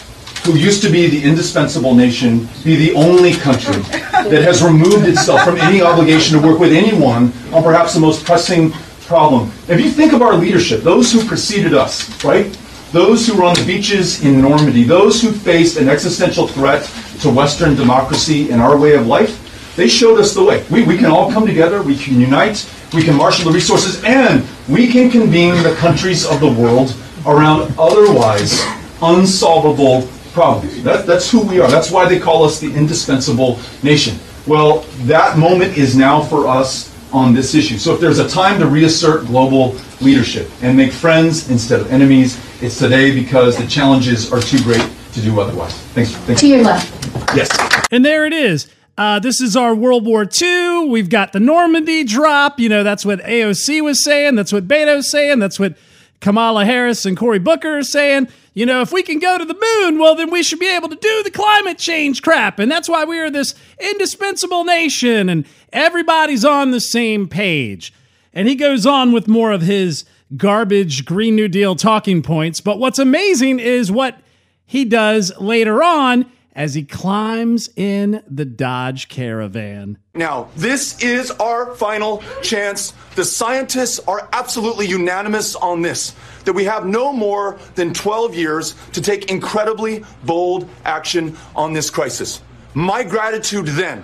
[0.43, 5.43] who used to be the indispensable nation, be the only country that has removed itself
[5.43, 8.71] from any obligation to work with anyone on perhaps the most pressing
[9.05, 9.51] problem?
[9.67, 12.57] If you think of our leadership, those who preceded us, right?
[12.91, 16.83] Those who were on the beaches in Normandy, those who faced an existential threat
[17.21, 20.65] to Western democracy and our way of life, they showed us the way.
[20.69, 24.45] We, we can all come together, we can unite, we can marshal the resources, and
[24.67, 28.59] we can convene the countries of the world around otherwise
[29.01, 30.83] unsolvable problems.
[30.83, 31.69] That, that's who we are.
[31.69, 34.17] That's why they call us the indispensable nation.
[34.47, 37.77] Well, that moment is now for us on this issue.
[37.77, 42.39] So if there's a time to reassert global leadership and make friends instead of enemies,
[42.61, 45.77] it's today because the challenges are too great to do otherwise.
[45.93, 46.11] Thanks.
[46.11, 46.41] thanks.
[46.41, 47.35] To your left.
[47.35, 47.49] Yes.
[47.91, 48.69] And there it is.
[48.97, 50.87] Uh, this is our World War II.
[50.87, 52.59] We've got the Normandy drop.
[52.59, 54.35] You know, that's what AOC was saying.
[54.35, 55.39] That's what Beto's saying.
[55.39, 55.75] That's what
[56.21, 58.29] Kamala Harris and Cory Booker saying.
[58.53, 60.89] You know, if we can go to the moon, well, then we should be able
[60.89, 62.59] to do the climate change crap.
[62.59, 67.93] And that's why we are this indispensable nation and everybody's on the same page.
[68.33, 70.03] And he goes on with more of his
[70.35, 72.59] garbage Green New Deal talking points.
[72.59, 74.19] But what's amazing is what
[74.65, 79.97] he does later on as he climbs in the Dodge Caravan.
[80.13, 82.93] Now, this is our final chance.
[83.15, 88.75] The scientists are absolutely unanimous on this that we have no more than 12 years
[88.93, 92.41] to take incredibly bold action on this crisis.
[92.73, 94.03] My gratitude then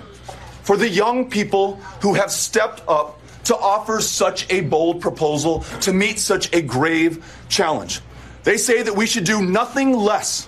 [0.62, 5.94] for the young people who have stepped up to offer such a bold proposal to
[5.94, 8.02] meet such a grave challenge.
[8.44, 10.48] They say that we should do nothing less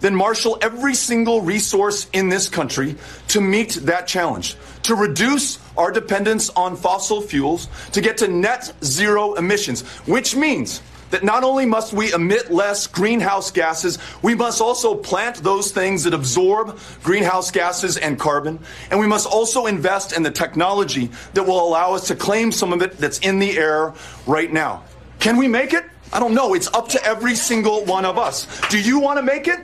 [0.00, 2.96] than marshal every single resource in this country
[3.28, 8.72] to meet that challenge, to reduce our dependence on fossil fuels, to get to net
[8.82, 14.60] zero emissions, which means that not only must we emit less greenhouse gases, we must
[14.60, 18.58] also plant those things that absorb greenhouse gases and carbon,
[18.90, 22.72] and we must also invest in the technology that will allow us to claim some
[22.72, 23.94] of it that's in the air
[24.26, 24.84] right now.
[25.18, 25.84] Can we make it?
[26.12, 26.54] I don't know.
[26.54, 28.46] It's up to every single one of us.
[28.68, 29.60] Do you want to make it?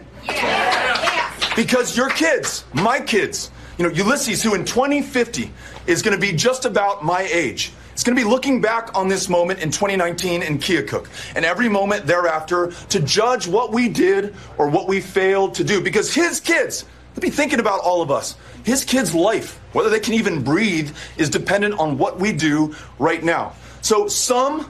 [1.57, 5.51] Because your kids, my kids, you know, Ulysses, who in 2050
[5.87, 9.09] is going to be just about my age, is going to be looking back on
[9.09, 14.35] this moment in 2019 in Keokuk and every moment thereafter to judge what we did
[14.59, 15.81] or what we failed to do.
[15.81, 16.85] Because his kids,
[17.15, 18.37] they'll be thinking about all of us.
[18.65, 23.23] His kids' life, whether they can even breathe, is dependent on what we do right
[23.23, 23.55] now.
[23.81, 24.69] So some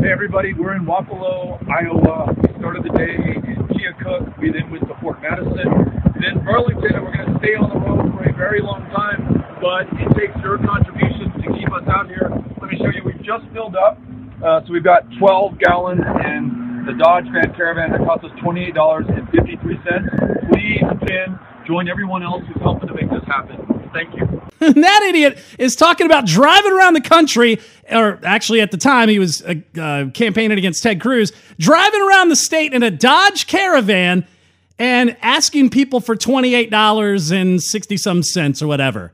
[0.00, 2.34] Hey everybody, we're in Wapello, Iowa.
[2.36, 3.43] We started the day
[4.04, 4.38] Keokuk.
[4.38, 5.64] We then went to Fort Madison,
[6.20, 9.40] then Burlington, and we're going to stay on the road for a very long time.
[9.60, 12.28] But it takes your contributions to keep us out here.
[12.60, 13.00] Let me show you.
[13.04, 13.96] We've just filled up,
[14.44, 20.52] uh, so we've got 12 gallons in the Dodge Van Caravan that cost us $28.53.
[20.52, 23.83] Please, again, join everyone else who's helping to make this happen.
[23.94, 24.42] Thank you.
[24.72, 29.20] that idiot is talking about driving around the country, or actually at the time he
[29.20, 34.26] was uh, uh, campaigning against Ted Cruz, driving around the state in a Dodge Caravan
[34.78, 39.12] and asking people for $28 and 60 some cents or whatever.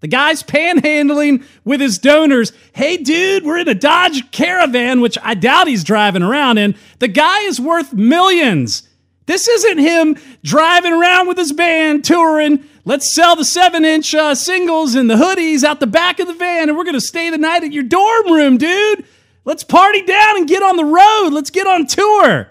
[0.00, 2.52] The guy's panhandling with his donors.
[2.74, 6.76] Hey, dude, we're in a Dodge Caravan, which I doubt he's driving around in.
[6.98, 8.88] The guy is worth millions.
[9.26, 12.64] This isn't him driving around with his band touring.
[12.86, 16.34] Let's sell the seven inch uh, singles and the hoodies out the back of the
[16.34, 19.04] van, and we're going to stay the night at your dorm room, dude.
[19.46, 21.30] Let's party down and get on the road.
[21.30, 22.50] Let's get on tour.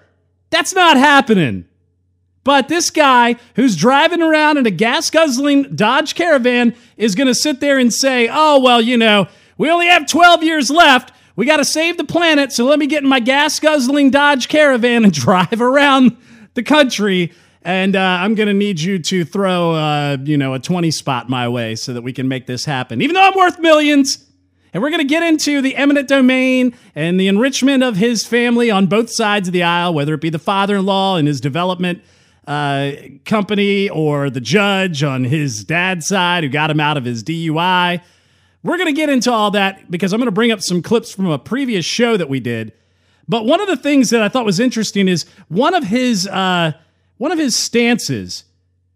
[0.50, 1.65] That's not happening.
[2.43, 7.36] But this guy who's driving around in a gas guzzling Dodge Caravan is going to
[7.36, 11.13] sit there and say, oh, well, you know, we only have 12 years left.
[11.36, 12.52] We got to save the planet.
[12.52, 16.17] So let me get in my gas guzzling Dodge Caravan and drive around
[16.54, 17.32] the country.
[17.65, 21.30] And uh, I'm going to need you to throw, uh, you know, a 20 spot
[21.30, 24.26] my way so that we can make this happen, even though I'm worth millions.
[24.73, 28.69] And we're going to get into the eminent domain and the enrichment of his family
[28.69, 31.39] on both sides of the aisle, whether it be the father in law and his
[31.39, 32.02] development
[32.47, 32.91] uh,
[33.23, 38.02] company or the judge on his dad's side who got him out of his DUI.
[38.63, 41.13] We're going to get into all that because I'm going to bring up some clips
[41.13, 42.73] from a previous show that we did.
[43.28, 46.73] But one of the things that I thought was interesting is one of his uh,
[47.17, 48.43] one of his stances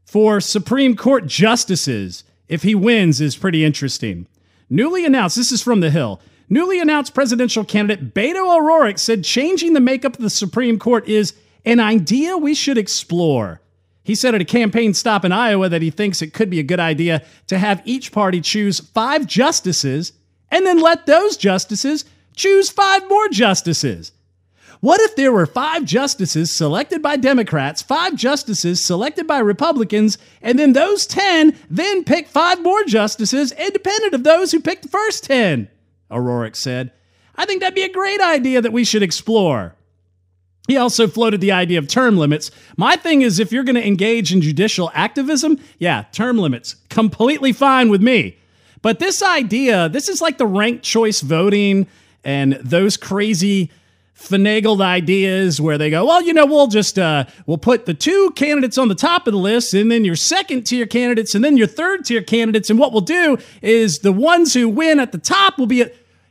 [0.06, 4.28] for Supreme Court justices, if he wins, is pretty interesting.
[4.70, 6.22] Newly announced, this is from The Hill.
[6.50, 11.34] Newly announced presidential candidate Beto O'Rourke said changing the makeup of the Supreme Court is
[11.66, 13.62] an idea we should explore.
[14.04, 16.64] He said at a campaign stop in Iowa that he thinks it could be a
[16.64, 20.14] good idea to have each party choose five justices
[20.50, 24.14] and then let those justices choose five more justices.
[24.80, 30.60] What if there were five justices selected by Democrats, five justices selected by Republicans, and
[30.60, 35.24] then those 10 then pick five more justices independent of those who picked the first
[35.24, 35.68] 10?
[36.12, 36.92] O'Rourke said.
[37.36, 39.76] I think that'd be a great idea that we should explore.
[40.68, 42.52] He also floated the idea of term limits.
[42.76, 47.54] My thing is, if you're going to engage in judicial activism, yeah, term limits, completely
[47.54, 48.38] fine with me.
[48.82, 51.88] But this idea, this is like the ranked choice voting
[52.24, 53.72] and those crazy
[54.18, 58.32] finagled ideas where they go, well, you know, we'll just uh, we'll put the two
[58.36, 61.56] candidates on the top of the list, and then your second tier candidates, and then
[61.56, 65.18] your third tier candidates, and what we'll do is the ones who win at the
[65.18, 65.86] top will be,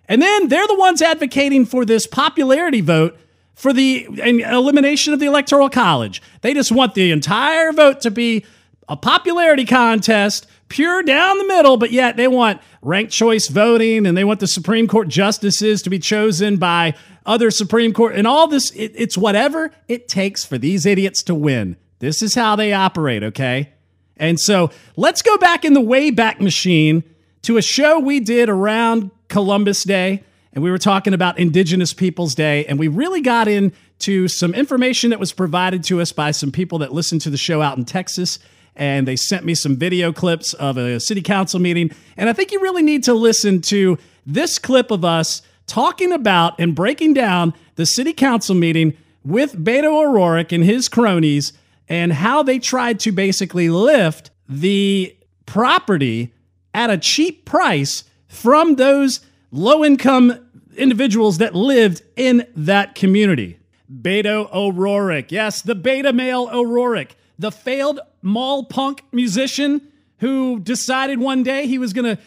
[0.09, 3.16] and then they're the ones advocating for this popularity vote
[3.55, 6.20] for the elimination of the electoral college.
[6.43, 8.45] They just want the entire vote to be
[8.89, 14.17] a popularity contest, pure down the middle, but yet they want ranked choice voting and
[14.17, 16.95] they want the Supreme Court justices to be chosen by
[17.25, 18.71] other Supreme Court and all this.
[18.73, 21.77] It, it's whatever it takes for these idiots to win.
[21.99, 23.73] This is how they operate, okay?
[24.17, 27.05] And so let's go back in the Wayback Machine
[27.43, 30.25] to a show we did around Columbus Day.
[30.53, 32.64] And we were talking about Indigenous Peoples Day.
[32.67, 36.79] And we really got into some information that was provided to us by some people
[36.79, 38.39] that listened to the show out in Texas
[38.77, 41.91] and they sent me some video clips of a city council meeting.
[42.16, 46.59] And I think you really need to listen to this clip of us talking about
[46.61, 51.53] and breaking down the city council meeting with Beto O'Rourke and his cronies
[51.89, 55.16] and how they tried to basically lift the
[55.47, 56.33] property
[56.74, 59.20] at a cheap price from those
[59.51, 60.39] low income
[60.77, 63.59] individuals that lived in that community.
[63.91, 65.33] Beto O'Rourke.
[65.33, 69.81] Yes, the beta male O'Rourke the failed mall punk musician
[70.18, 72.22] who decided one day he was going to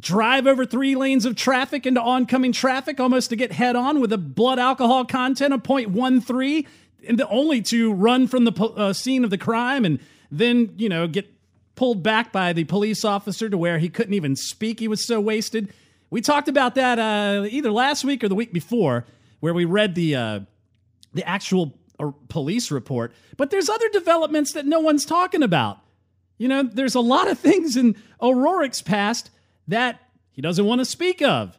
[0.00, 4.12] drive over three lanes of traffic into oncoming traffic almost to get head on with
[4.12, 6.66] a blood alcohol content of 0.13
[7.06, 11.06] and only to run from the uh, scene of the crime and then you know
[11.06, 11.32] get
[11.76, 14.80] pulled back by the police officer to where he couldn't even speak.
[14.80, 15.72] He was so wasted.
[16.10, 19.04] We talked about that uh, either last week or the week before
[19.40, 20.40] where we read the uh,
[21.12, 25.78] the actual a police report, but there's other developments that no one's talking about.
[26.38, 29.30] You know, there's a lot of things in O'Rourke's past
[29.68, 31.58] that he doesn't want to speak of.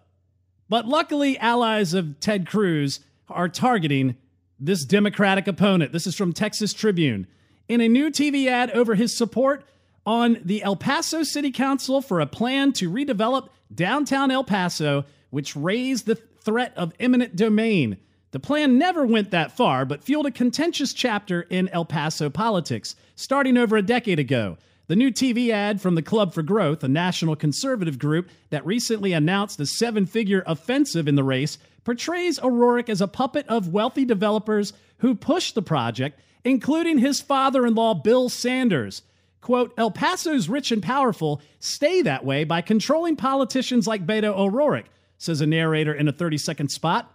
[0.69, 4.15] But luckily, allies of Ted Cruz are targeting
[4.59, 5.91] this Democratic opponent.
[5.91, 7.27] This is from Texas Tribune.
[7.67, 9.63] In a new TV ad over his support
[10.05, 15.55] on the El Paso City Council for a plan to redevelop downtown El Paso, which
[15.55, 17.97] raised the threat of eminent domain.
[18.37, 22.95] The plan never went that far, but fueled a contentious chapter in El Paso politics,
[23.15, 24.57] starting over a decade ago.
[24.85, 29.11] The new TV ad from the Club for Growth, a national conservative group that recently
[29.11, 34.05] announced a seven figure offensive in the race, portrays O'Rourke as a puppet of wealthy
[34.05, 39.01] developers who pushed the project, including his father in law, Bill Sanders.
[39.41, 44.85] Quote, El Paso's rich and powerful stay that way by controlling politicians like Beto O'Rourke,
[45.17, 47.11] says a narrator in a 30 second spot.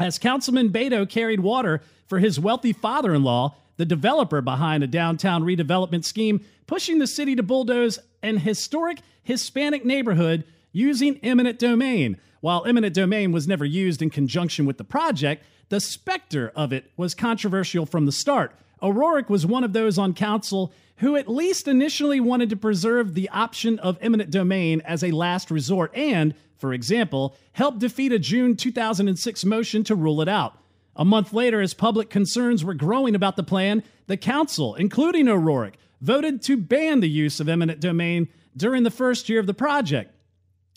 [0.00, 4.86] As Councilman Beto carried water for his wealthy father in law, the developer behind a
[4.86, 12.16] downtown redevelopment scheme pushing the city to bulldoze an historic Hispanic neighborhood using eminent domain.
[12.40, 16.90] While eminent domain was never used in conjunction with the project, the specter of it
[16.96, 18.56] was controversial from the start.
[18.82, 23.28] O'Rourke was one of those on council who at least initially wanted to preserve the
[23.28, 28.56] option of eminent domain as a last resort and for example, helped defeat a June
[28.56, 30.58] 2006 motion to rule it out.
[30.96, 35.76] A month later, as public concerns were growing about the plan, the council, including O'Rourke,
[36.00, 40.12] voted to ban the use of eminent domain during the first year of the project.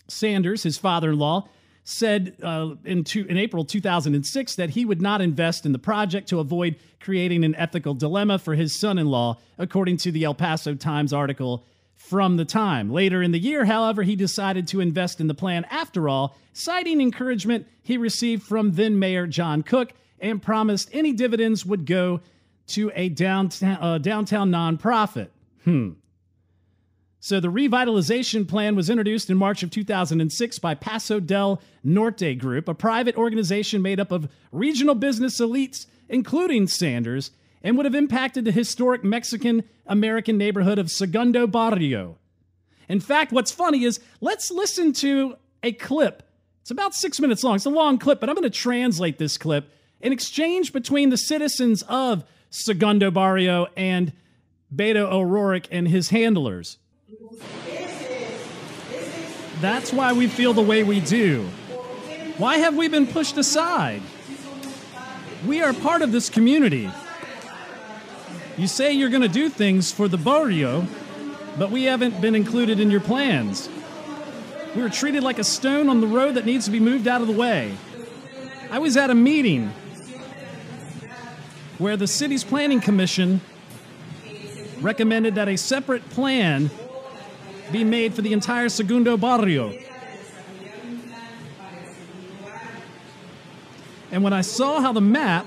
[0.08, 1.48] Sanders, his father in law,
[1.82, 6.28] said uh, in, two, in April 2006 that he would not invest in the project
[6.28, 10.34] to avoid creating an ethical dilemma for his son in law, according to the El
[10.34, 11.64] Paso Times article
[12.08, 12.90] from the time.
[12.90, 17.00] Later in the year, however, he decided to invest in the plan after all, citing
[17.00, 22.20] encouragement he received from then Mayor John Cook and promised any dividends would go
[22.68, 25.28] to a downtown, uh, downtown nonprofit.
[25.64, 25.92] Hmm.
[27.20, 32.68] So the revitalization plan was introduced in March of 2006 by Paso del Norte Group,
[32.68, 37.30] a private organization made up of regional business elites, including Sanders,
[37.64, 42.18] and would have impacted the historic Mexican American neighborhood of Segundo Barrio.
[42.88, 46.22] In fact, what's funny is let's listen to a clip.
[46.60, 47.56] It's about six minutes long.
[47.56, 49.70] It's a long clip, but I'm going to translate this clip.
[50.02, 54.12] An exchange between the citizens of Segundo Barrio and
[54.74, 56.78] Beto O'Rourke and his handlers.
[59.60, 61.42] That's why we feel the way we do.
[62.36, 64.02] Why have we been pushed aside?
[65.46, 66.90] We are part of this community.
[68.56, 70.86] You say you're going to do things for the barrio,
[71.58, 73.68] but we haven't been included in your plans.
[74.76, 77.20] We were treated like a stone on the road that needs to be moved out
[77.20, 77.76] of the way.
[78.70, 79.72] I was at a meeting
[81.78, 83.40] where the city's planning commission
[84.80, 86.70] recommended that a separate plan
[87.72, 89.76] be made for the entire Segundo Barrio.
[94.12, 95.46] And when I saw how the map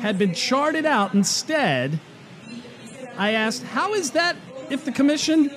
[0.00, 1.98] had been charted out instead,
[3.16, 4.36] I asked, how is that
[4.70, 5.50] if the commission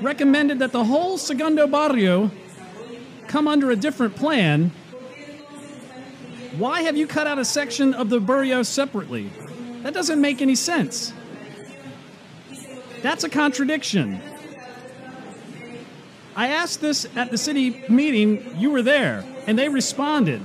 [0.00, 2.30] recommended that the whole Segundo Barrio
[3.26, 4.70] come under a different plan?
[6.56, 9.30] Why have you cut out a section of the barrio separately?
[9.82, 11.12] That doesn't make any sense.
[13.02, 14.20] That's a contradiction.
[16.34, 20.40] I asked this at the city meeting, you were there, and they responded.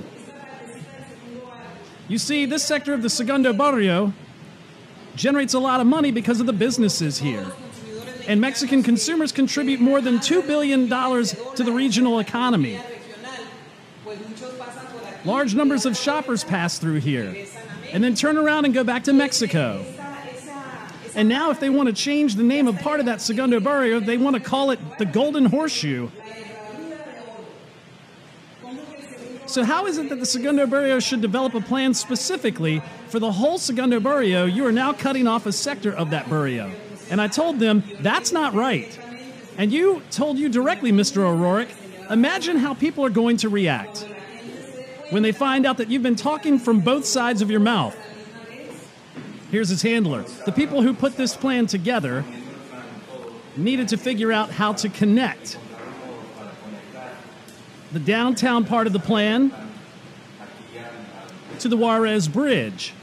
[2.13, 4.13] You see, this sector of the Segundo Barrio
[5.15, 7.43] generates a lot of money because of the businesses here.
[8.27, 12.79] And Mexican consumers contribute more than $2 billion to the regional economy.
[15.25, 17.47] Large numbers of shoppers pass through here
[17.91, 19.83] and then turn around and go back to Mexico.
[21.15, 23.99] And now, if they want to change the name of part of that Segundo Barrio,
[23.99, 26.09] they want to call it the Golden Horseshoe.
[29.45, 33.31] So, how is it that the Segundo Barrio should develop a plan specifically for the
[33.31, 34.45] whole Segundo Barrio?
[34.45, 36.71] You are now cutting off a sector of that barrio.
[37.09, 38.97] And I told them, that's not right.
[39.57, 41.17] And you told you directly, Mr.
[41.17, 41.67] O'Rourke,
[42.09, 44.07] imagine how people are going to react
[45.09, 47.95] when they find out that you've been talking from both sides of your mouth.
[49.51, 50.23] Here's his handler.
[50.45, 52.23] The people who put this plan together
[53.57, 55.59] needed to figure out how to connect
[57.93, 59.53] the downtown part of the plan
[61.59, 62.93] to the Juarez Bridge.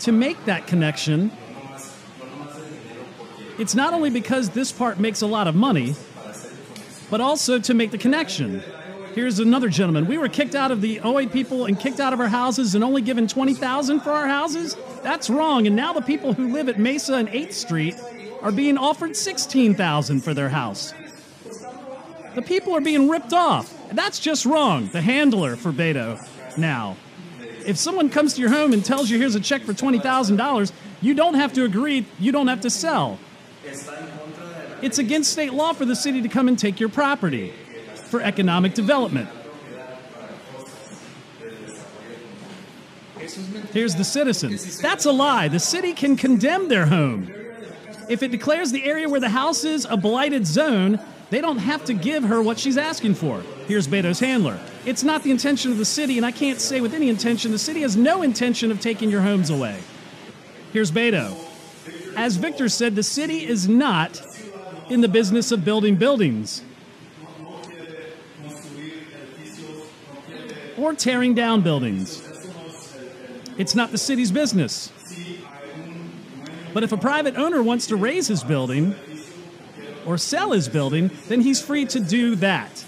[0.00, 1.32] To make that connection,
[3.58, 5.96] it's not only because this part makes a lot of money,
[7.10, 8.62] but also to make the connection.
[9.14, 10.06] Here's another gentleman.
[10.06, 12.84] We were kicked out of the OA people and kicked out of our houses and
[12.84, 14.76] only given 20,000 for our houses?
[15.02, 15.66] That's wrong.
[15.66, 17.96] And now the people who live at Mesa and 8th Street
[18.42, 20.92] are being offered 16,000 for their house.
[22.36, 23.74] The people are being ripped off.
[23.92, 24.88] That's just wrong.
[24.88, 26.22] The handler for Beto
[26.58, 26.98] now.
[27.64, 31.14] If someone comes to your home and tells you here's a check for $20,000, you
[31.14, 33.18] don't have to agree, you don't have to sell.
[34.82, 37.54] It's against state law for the city to come and take your property
[37.94, 39.30] for economic development.
[43.72, 44.58] Here's the citizen.
[44.82, 45.48] That's a lie.
[45.48, 47.32] The city can condemn their home.
[48.10, 51.00] If it declares the area where the house is a blighted zone,
[51.30, 53.42] they don't have to give her what she's asking for.
[53.66, 54.60] Here's Beto's handler.
[54.84, 57.58] It's not the intention of the city, and I can't say with any intention, the
[57.58, 59.80] city has no intention of taking your homes away.
[60.72, 61.36] Here's Beto.
[62.16, 64.22] As Victor said, the city is not
[64.88, 66.62] in the business of building buildings
[70.78, 72.22] or tearing down buildings.
[73.58, 74.92] It's not the city's business.
[76.72, 78.94] But if a private owner wants to raise his building
[80.06, 82.84] or sell his building, then he's free to do that.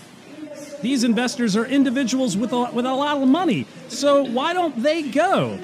[0.80, 3.66] These investors are individuals with a, with a lot of money.
[3.88, 5.58] So why don't they go?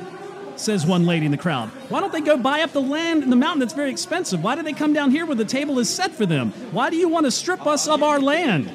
[0.57, 1.69] Says one lady in the crowd.
[1.89, 4.43] Why don't they go buy up the land in the mountain that's very expensive?
[4.43, 6.51] Why do they come down here where the table is set for them?
[6.73, 8.71] Why do you want to strip us of our land?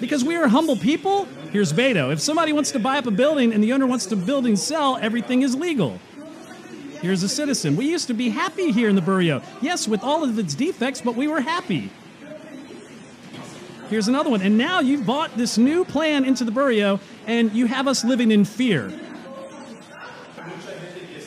[0.00, 1.26] Because we are humble people?
[1.52, 2.12] Here's Beto.
[2.12, 4.58] If somebody wants to buy up a building and the owner wants to build and
[4.58, 6.00] sell, everything is legal.
[7.04, 7.76] Here's a citizen.
[7.76, 9.42] We used to be happy here in the Barrio.
[9.60, 11.90] Yes, with all of its defects, but we were happy.
[13.90, 14.40] Here's another one.
[14.40, 18.30] And now you've bought this new plan into the Barrio and you have us living
[18.30, 18.88] in fear.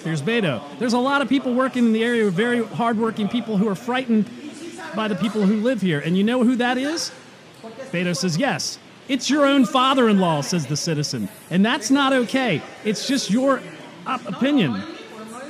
[0.04, 0.64] Here's Beto.
[0.80, 4.28] There's a lot of people working in the area, very hardworking people who are frightened
[4.96, 6.00] by the people who live here.
[6.00, 7.12] And you know who that is?
[7.92, 8.80] Beto says, Yes.
[9.08, 11.30] It's your own father in law, says the citizen.
[11.52, 12.64] And that's not okay.
[12.84, 13.62] It's just your
[14.08, 14.97] opinion.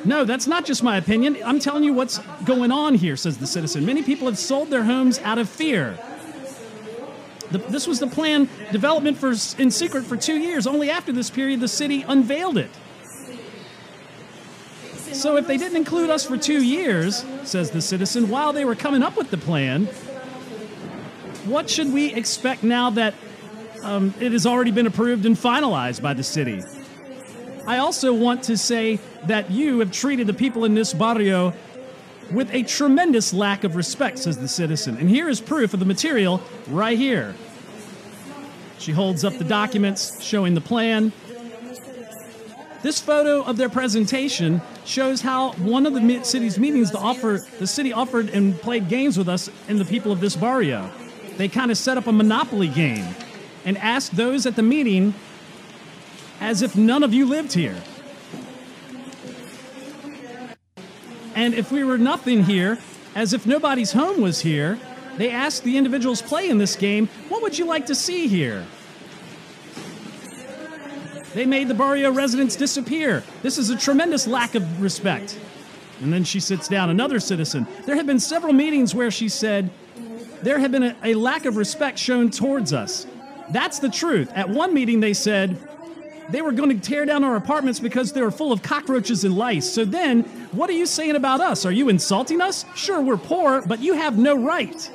[0.06, 1.38] No, that's not just my opinion.
[1.44, 3.86] I'm telling you what's going on here, says the citizen.
[3.86, 5.98] Many people have sold their homes out of fear.
[7.52, 9.30] The, this was the plan development for
[9.62, 10.68] in secret for two years.
[10.68, 12.72] Only after this period, the city unveiled it.
[15.14, 18.76] So if they didn't include us for two years, says the citizen, while they were
[18.76, 19.88] coming up with the plan,
[21.46, 23.14] what should we expect now that
[23.82, 26.62] um, it has already been approved and finalized by the city?
[27.68, 31.54] I also want to say that you have treated the people in this barrio
[32.32, 34.96] with a tremendous lack of respect, says the citizen.
[34.96, 37.36] And here is proof of the material right here.
[38.80, 41.12] She holds up the documents showing the plan.
[42.84, 47.68] This photo of their presentation shows how one of the city's meetings the offer the
[47.68, 50.90] city offered and played games with us and the people of this barrio.
[51.36, 53.14] They kind of set up a monopoly game
[53.66, 55.14] and asked those at the meeting
[56.40, 57.76] as if none of you lived here.
[61.36, 62.80] And if we were nothing here,
[63.16, 64.80] as if nobody's home was here,
[65.18, 68.66] they asked the individuals playing this game, what would you like to see here?
[71.34, 73.24] They made the Barrio residents disappear.
[73.44, 75.40] This is a tremendous lack of respect.
[76.02, 77.68] And then she sits down, another citizen.
[77.86, 79.70] There have been several meetings where she said,
[80.42, 83.08] There have been a, a lack of respect shown towards us.
[83.52, 84.32] That's the truth.
[84.34, 85.58] At one meeting, they said
[86.30, 89.38] they were going to tear down our apartments because they were full of cockroaches and
[89.38, 89.72] lice.
[89.72, 91.66] So then, what are you saying about us?
[91.66, 92.66] Are you insulting us?
[92.76, 94.92] Sure, we're poor, but you have no right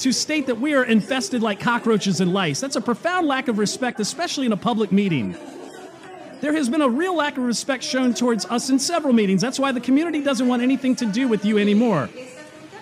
[0.00, 2.58] to state that we are infested like cockroaches and lice.
[2.60, 5.36] That's a profound lack of respect, especially in a public meeting.
[6.40, 9.42] There has been a real lack of respect shown towards us in several meetings.
[9.42, 12.08] That's why the community doesn't want anything to do with you anymore.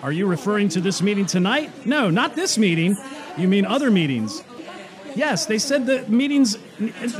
[0.01, 1.85] Are you referring to this meeting tonight?
[1.85, 2.95] No, not this meeting.
[3.37, 4.41] You mean other meetings.
[5.15, 6.57] Yes, they said the meetings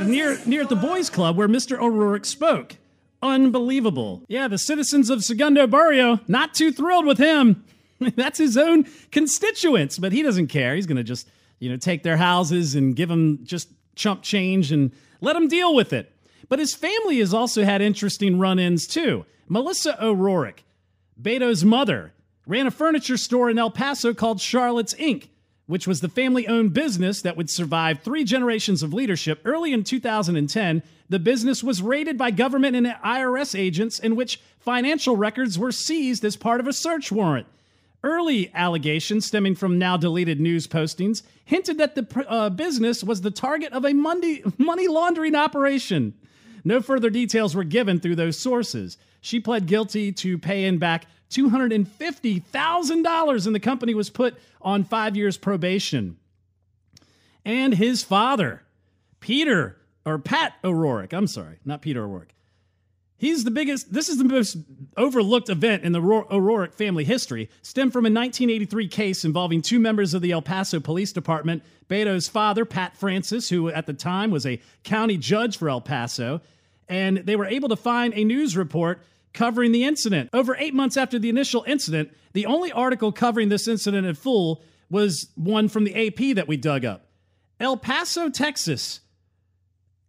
[0.00, 1.78] near near at the boys club where Mr.
[1.78, 2.76] O'Rourke spoke.
[3.22, 4.22] Unbelievable.
[4.28, 7.64] Yeah, the citizens of Segundo Barrio not too thrilled with him.
[8.16, 10.74] That's his own constituents, but he doesn't care.
[10.74, 11.28] He's going to just,
[11.58, 15.74] you know, take their houses and give them just chump change and let them deal
[15.74, 16.12] with it.
[16.48, 19.26] But his family has also had interesting run-ins too.
[19.48, 20.62] Melissa O'Rourke,
[21.20, 22.12] Beto's mother,
[22.46, 25.28] ran a furniture store in El Paso called Charlotte's Inc.,
[25.70, 29.40] which was the family owned business that would survive three generations of leadership.
[29.44, 35.16] Early in 2010, the business was raided by government and IRS agents, in which financial
[35.16, 37.46] records were seized as part of a search warrant.
[38.02, 43.30] Early allegations stemming from now deleted news postings hinted that the uh, business was the
[43.30, 46.14] target of a money, money laundering operation.
[46.64, 48.96] No further details were given through those sources.
[49.20, 55.36] She pled guilty to paying back $250,000 and the company was put on five years
[55.36, 56.16] probation.
[57.44, 58.62] And his father,
[59.20, 62.32] Peter, or Pat O'Rourke, I'm sorry, not Peter O'Rourke.
[63.20, 64.56] He's the biggest, this is the most
[64.96, 70.14] overlooked event in the O'Rourke family history, stemmed from a 1983 case involving two members
[70.14, 71.62] of the El Paso Police Department.
[71.86, 76.40] Beto's father, Pat Francis, who at the time was a county judge for El Paso,
[76.88, 79.02] and they were able to find a news report
[79.34, 80.30] covering the incident.
[80.32, 84.62] Over eight months after the initial incident, the only article covering this incident in full
[84.88, 87.04] was one from the AP that we dug up.
[87.60, 89.00] El Paso, Texas.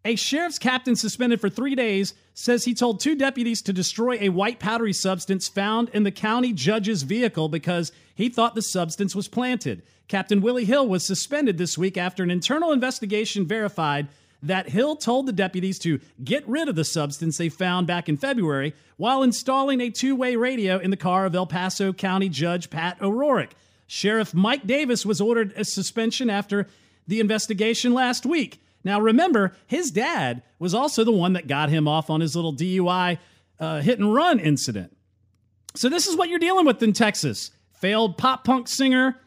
[0.04, 4.30] A sheriff's captain suspended for three days says he told two deputies to destroy a
[4.30, 9.28] white powdery substance found in the county judge's vehicle because he thought the substance was
[9.28, 9.84] planted.
[10.08, 14.08] Captain Willie Hill was suspended this week after an internal investigation verified
[14.41, 18.18] that Hill told the deputies to get rid of the substance they found back in
[18.18, 22.72] February while installing a two way radio in the car of El Paso County Judge
[22.72, 23.54] Pat O'Rourke.
[23.86, 26.68] Sheriff Mike Davis was ordered a suspension after
[27.08, 28.60] the investigation last week.
[28.84, 32.53] Now, remember, his dad was also the one that got him off on his little
[32.53, 33.19] DUI
[33.59, 34.95] uh, hit and run incident.
[35.75, 39.17] So, this is what you're dealing with in Texas failed pop punk singer,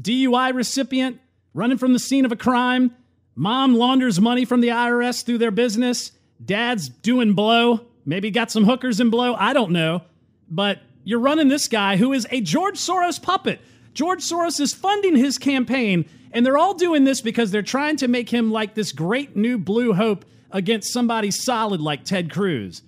[0.00, 1.20] DUI recipient,
[1.54, 2.94] running from the scene of a crime
[3.38, 6.10] Mom launders money from the IRS through their business.
[6.42, 7.82] Dad's doing blow.
[8.06, 9.34] Maybe got some hookers in blow.
[9.34, 10.02] I don't know.
[10.48, 13.60] But you're running this guy who is a George Soros puppet.
[13.96, 18.08] George Soros is funding his campaign, and they're all doing this because they're trying to
[18.08, 22.82] make him like this great new blue hope against somebody solid like Ted Cruz.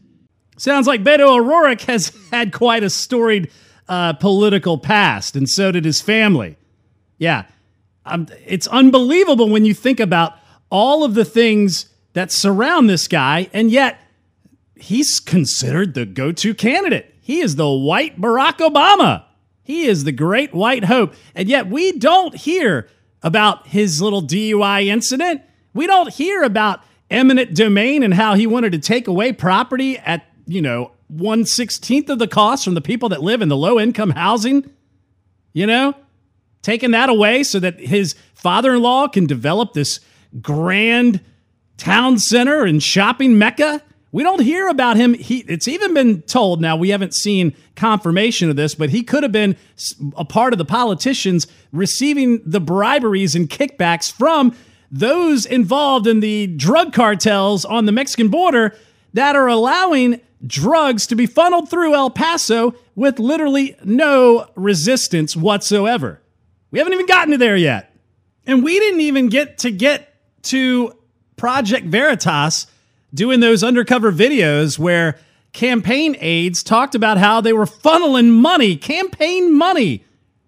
[0.59, 3.51] Sounds like Beto O'Rourke has had quite a storied
[3.89, 6.59] uh, political past, and so did his family.
[7.17, 7.45] Yeah,
[8.05, 10.35] um, it's unbelievable when you think about
[10.71, 13.99] all of the things that surround this guy, and yet
[14.77, 17.15] he's considered the go to candidate.
[17.23, 19.25] He is the white Barack Obama.
[19.69, 21.13] He is the great white hope.
[21.35, 22.89] And yet we don't hear
[23.23, 25.43] about his little DUI incident.
[25.75, 30.25] We don't hear about eminent domain and how he wanted to take away property at,
[30.47, 34.11] you know, 116th of the cost from the people that live in the low income
[34.11, 34.71] housing.
[35.53, 35.95] You know,
[36.63, 40.01] taking that away so that his father in law can develop this
[40.41, 41.21] grand
[41.77, 43.83] town center and shopping mecca.
[44.11, 45.15] We don't hear about him.
[45.15, 49.23] He, it's even been told now, we haven't seen confirmation of this, but he could
[49.23, 49.57] have been
[50.17, 54.57] a part of the politicians receiving the briberies and kickbacks from
[54.91, 58.75] those involved in the drug cartels on the Mexican border
[59.13, 66.23] that are allowing drugs to be funneled through El Paso with literally no resistance whatsoever.
[66.71, 67.95] We haven't even gotten to there yet.
[68.47, 70.95] And we didn't even get to get to
[71.37, 72.67] Project Veritas
[73.19, 75.19] doing those undercover videos where
[75.53, 80.05] campaign aides talked about how they were funneling money, campaign money,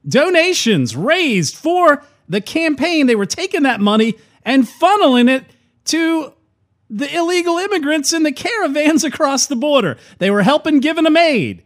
[0.06, 3.08] donations raised for the campaign.
[3.08, 4.14] They were taking that money
[4.44, 5.44] and funneling it
[5.86, 6.32] to
[6.88, 9.98] the illegal immigrants in the caravans across the border.
[10.18, 11.64] They were helping giving them aid.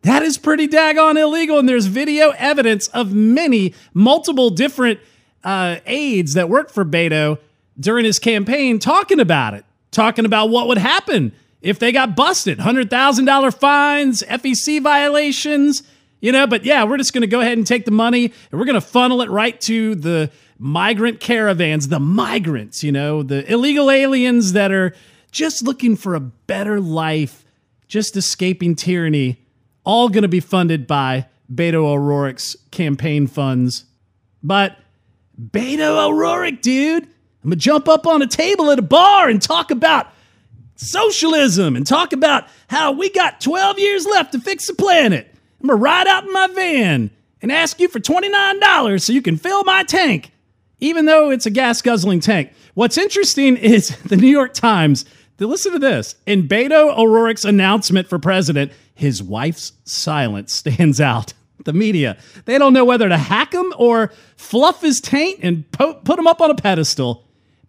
[0.00, 1.58] That is pretty daggone illegal.
[1.58, 5.00] And there's video evidence of many, multiple different
[5.42, 7.38] uh, aides that worked for Beto
[7.78, 11.32] during his campaign talking about it, talking about what would happen
[11.62, 15.82] if they got busted $100,000 fines, FEC violations,
[16.20, 16.46] you know.
[16.46, 18.74] But yeah, we're just going to go ahead and take the money and we're going
[18.74, 24.52] to funnel it right to the migrant caravans, the migrants, you know, the illegal aliens
[24.52, 24.94] that are
[25.30, 27.44] just looking for a better life,
[27.88, 29.38] just escaping tyranny,
[29.84, 33.84] all going to be funded by Beto O'Rourke's campaign funds.
[34.42, 34.76] But
[35.40, 37.08] Beto O'Rourke, dude,
[37.44, 40.08] I'm going to jump up on a table at a bar and talk about
[40.76, 45.28] socialism and talk about how we got 12 years left to fix the planet.
[45.60, 47.10] I'm going to ride out in my van
[47.42, 50.32] and ask you for $29 so you can fill my tank,
[50.80, 52.50] even though it's a gas guzzling tank.
[52.72, 55.04] What's interesting is the New York Times.
[55.38, 56.14] Listen to this.
[56.24, 61.34] In Beto O'Rourke's announcement for president, his wife's silence stands out.
[61.64, 65.94] The media, they don't know whether to hack him or fluff his taint and po-
[65.94, 67.24] put him up on a pedestal.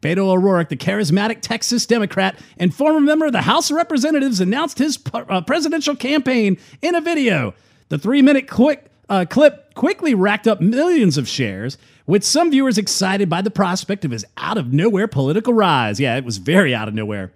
[0.06, 4.78] Beto O'Rourke, the charismatic Texas Democrat and former member of the House of Representatives, announced
[4.78, 7.56] his uh, presidential campaign in a video.
[7.90, 12.78] The three minute quick, uh, clip quickly racked up millions of shares, with some viewers
[12.78, 16.00] excited by the prospect of his out of nowhere political rise.
[16.00, 17.32] Yeah, it was very out of nowhere.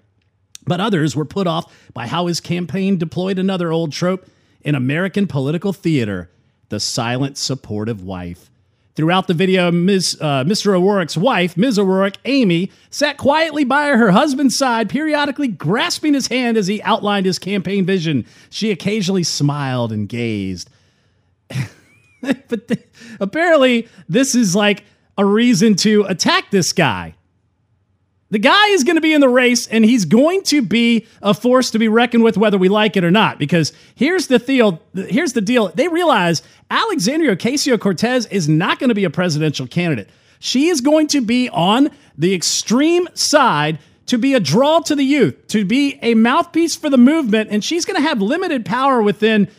[0.68, 4.30] But others were put off by how his campaign deployed another old trope
[4.62, 6.30] in American political theater
[6.70, 8.52] the silent, supportive wife.
[8.96, 10.76] Throughout the video, Ms., uh, Mr.
[10.76, 11.80] O'Rourke's wife, Ms.
[11.80, 17.26] O'Rourke, Amy, sat quietly by her husband's side, periodically grasping his hand as he outlined
[17.26, 18.26] his campaign vision.
[18.50, 20.70] She occasionally smiled and gazed.
[22.22, 22.88] but th-
[23.20, 24.84] apparently, this is like
[25.18, 27.16] a reason to attack this guy.
[28.32, 31.34] The guy is going to be in the race and he's going to be a
[31.34, 34.82] force to be reckoned with whether we like it or not because here's the deal
[34.94, 40.10] here's the deal they realize Alexandria Ocasio-Cortez is not going to be a presidential candidate.
[40.38, 45.04] She is going to be on the extreme side to be a draw to the
[45.04, 49.02] youth, to be a mouthpiece for the movement and she's going to have limited power
[49.02, 49.50] within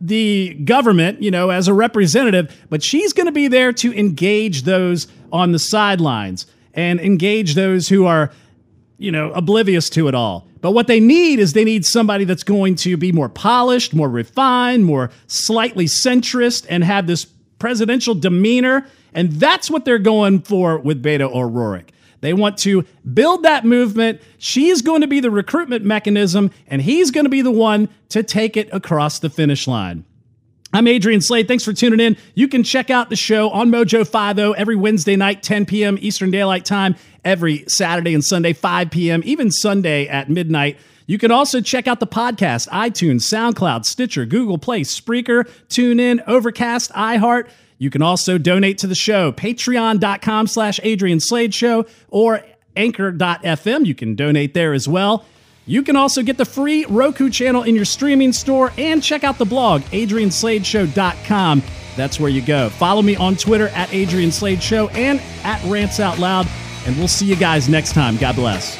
[0.00, 4.62] the government, you know, as a representative, but she's going to be there to engage
[4.62, 6.46] those on the sidelines
[6.76, 8.30] and engage those who are,
[8.98, 10.46] you know, oblivious to it all.
[10.60, 14.08] But what they need is they need somebody that's going to be more polished, more
[14.08, 17.24] refined, more slightly centrist, and have this
[17.58, 18.86] presidential demeanor.
[19.12, 21.90] And that's what they're going for with Beto O'Rourke.
[22.20, 24.20] They want to build that movement.
[24.38, 28.22] She's going to be the recruitment mechanism, and he's going to be the one to
[28.22, 30.04] take it across the finish line.
[30.76, 31.48] I'm Adrian Slade.
[31.48, 32.18] Thanks for tuning in.
[32.34, 35.96] You can check out the show on Mojo 50 every Wednesday night, 10 p.m.
[36.02, 40.76] Eastern Daylight Time, every Saturday and Sunday, 5 p.m., even Sunday at midnight.
[41.06, 46.92] You can also check out the podcast, iTunes, SoundCloud, Stitcher, Google Play, Spreaker, TuneIn, Overcast,
[46.92, 47.48] iHeart.
[47.78, 52.42] You can also donate to the show, patreon.com slash Adrian Slade Show or
[52.76, 53.86] anchor.fm.
[53.86, 55.24] You can donate there as well.
[55.66, 59.36] You can also get the free Roku channel in your streaming store and check out
[59.36, 61.62] the blog, adriansladeshow.com.
[61.96, 62.68] That's where you go.
[62.70, 66.46] Follow me on Twitter at Adrian Slade Show and at Rants Out Loud.
[66.86, 68.16] And we'll see you guys next time.
[68.16, 68.76] God bless.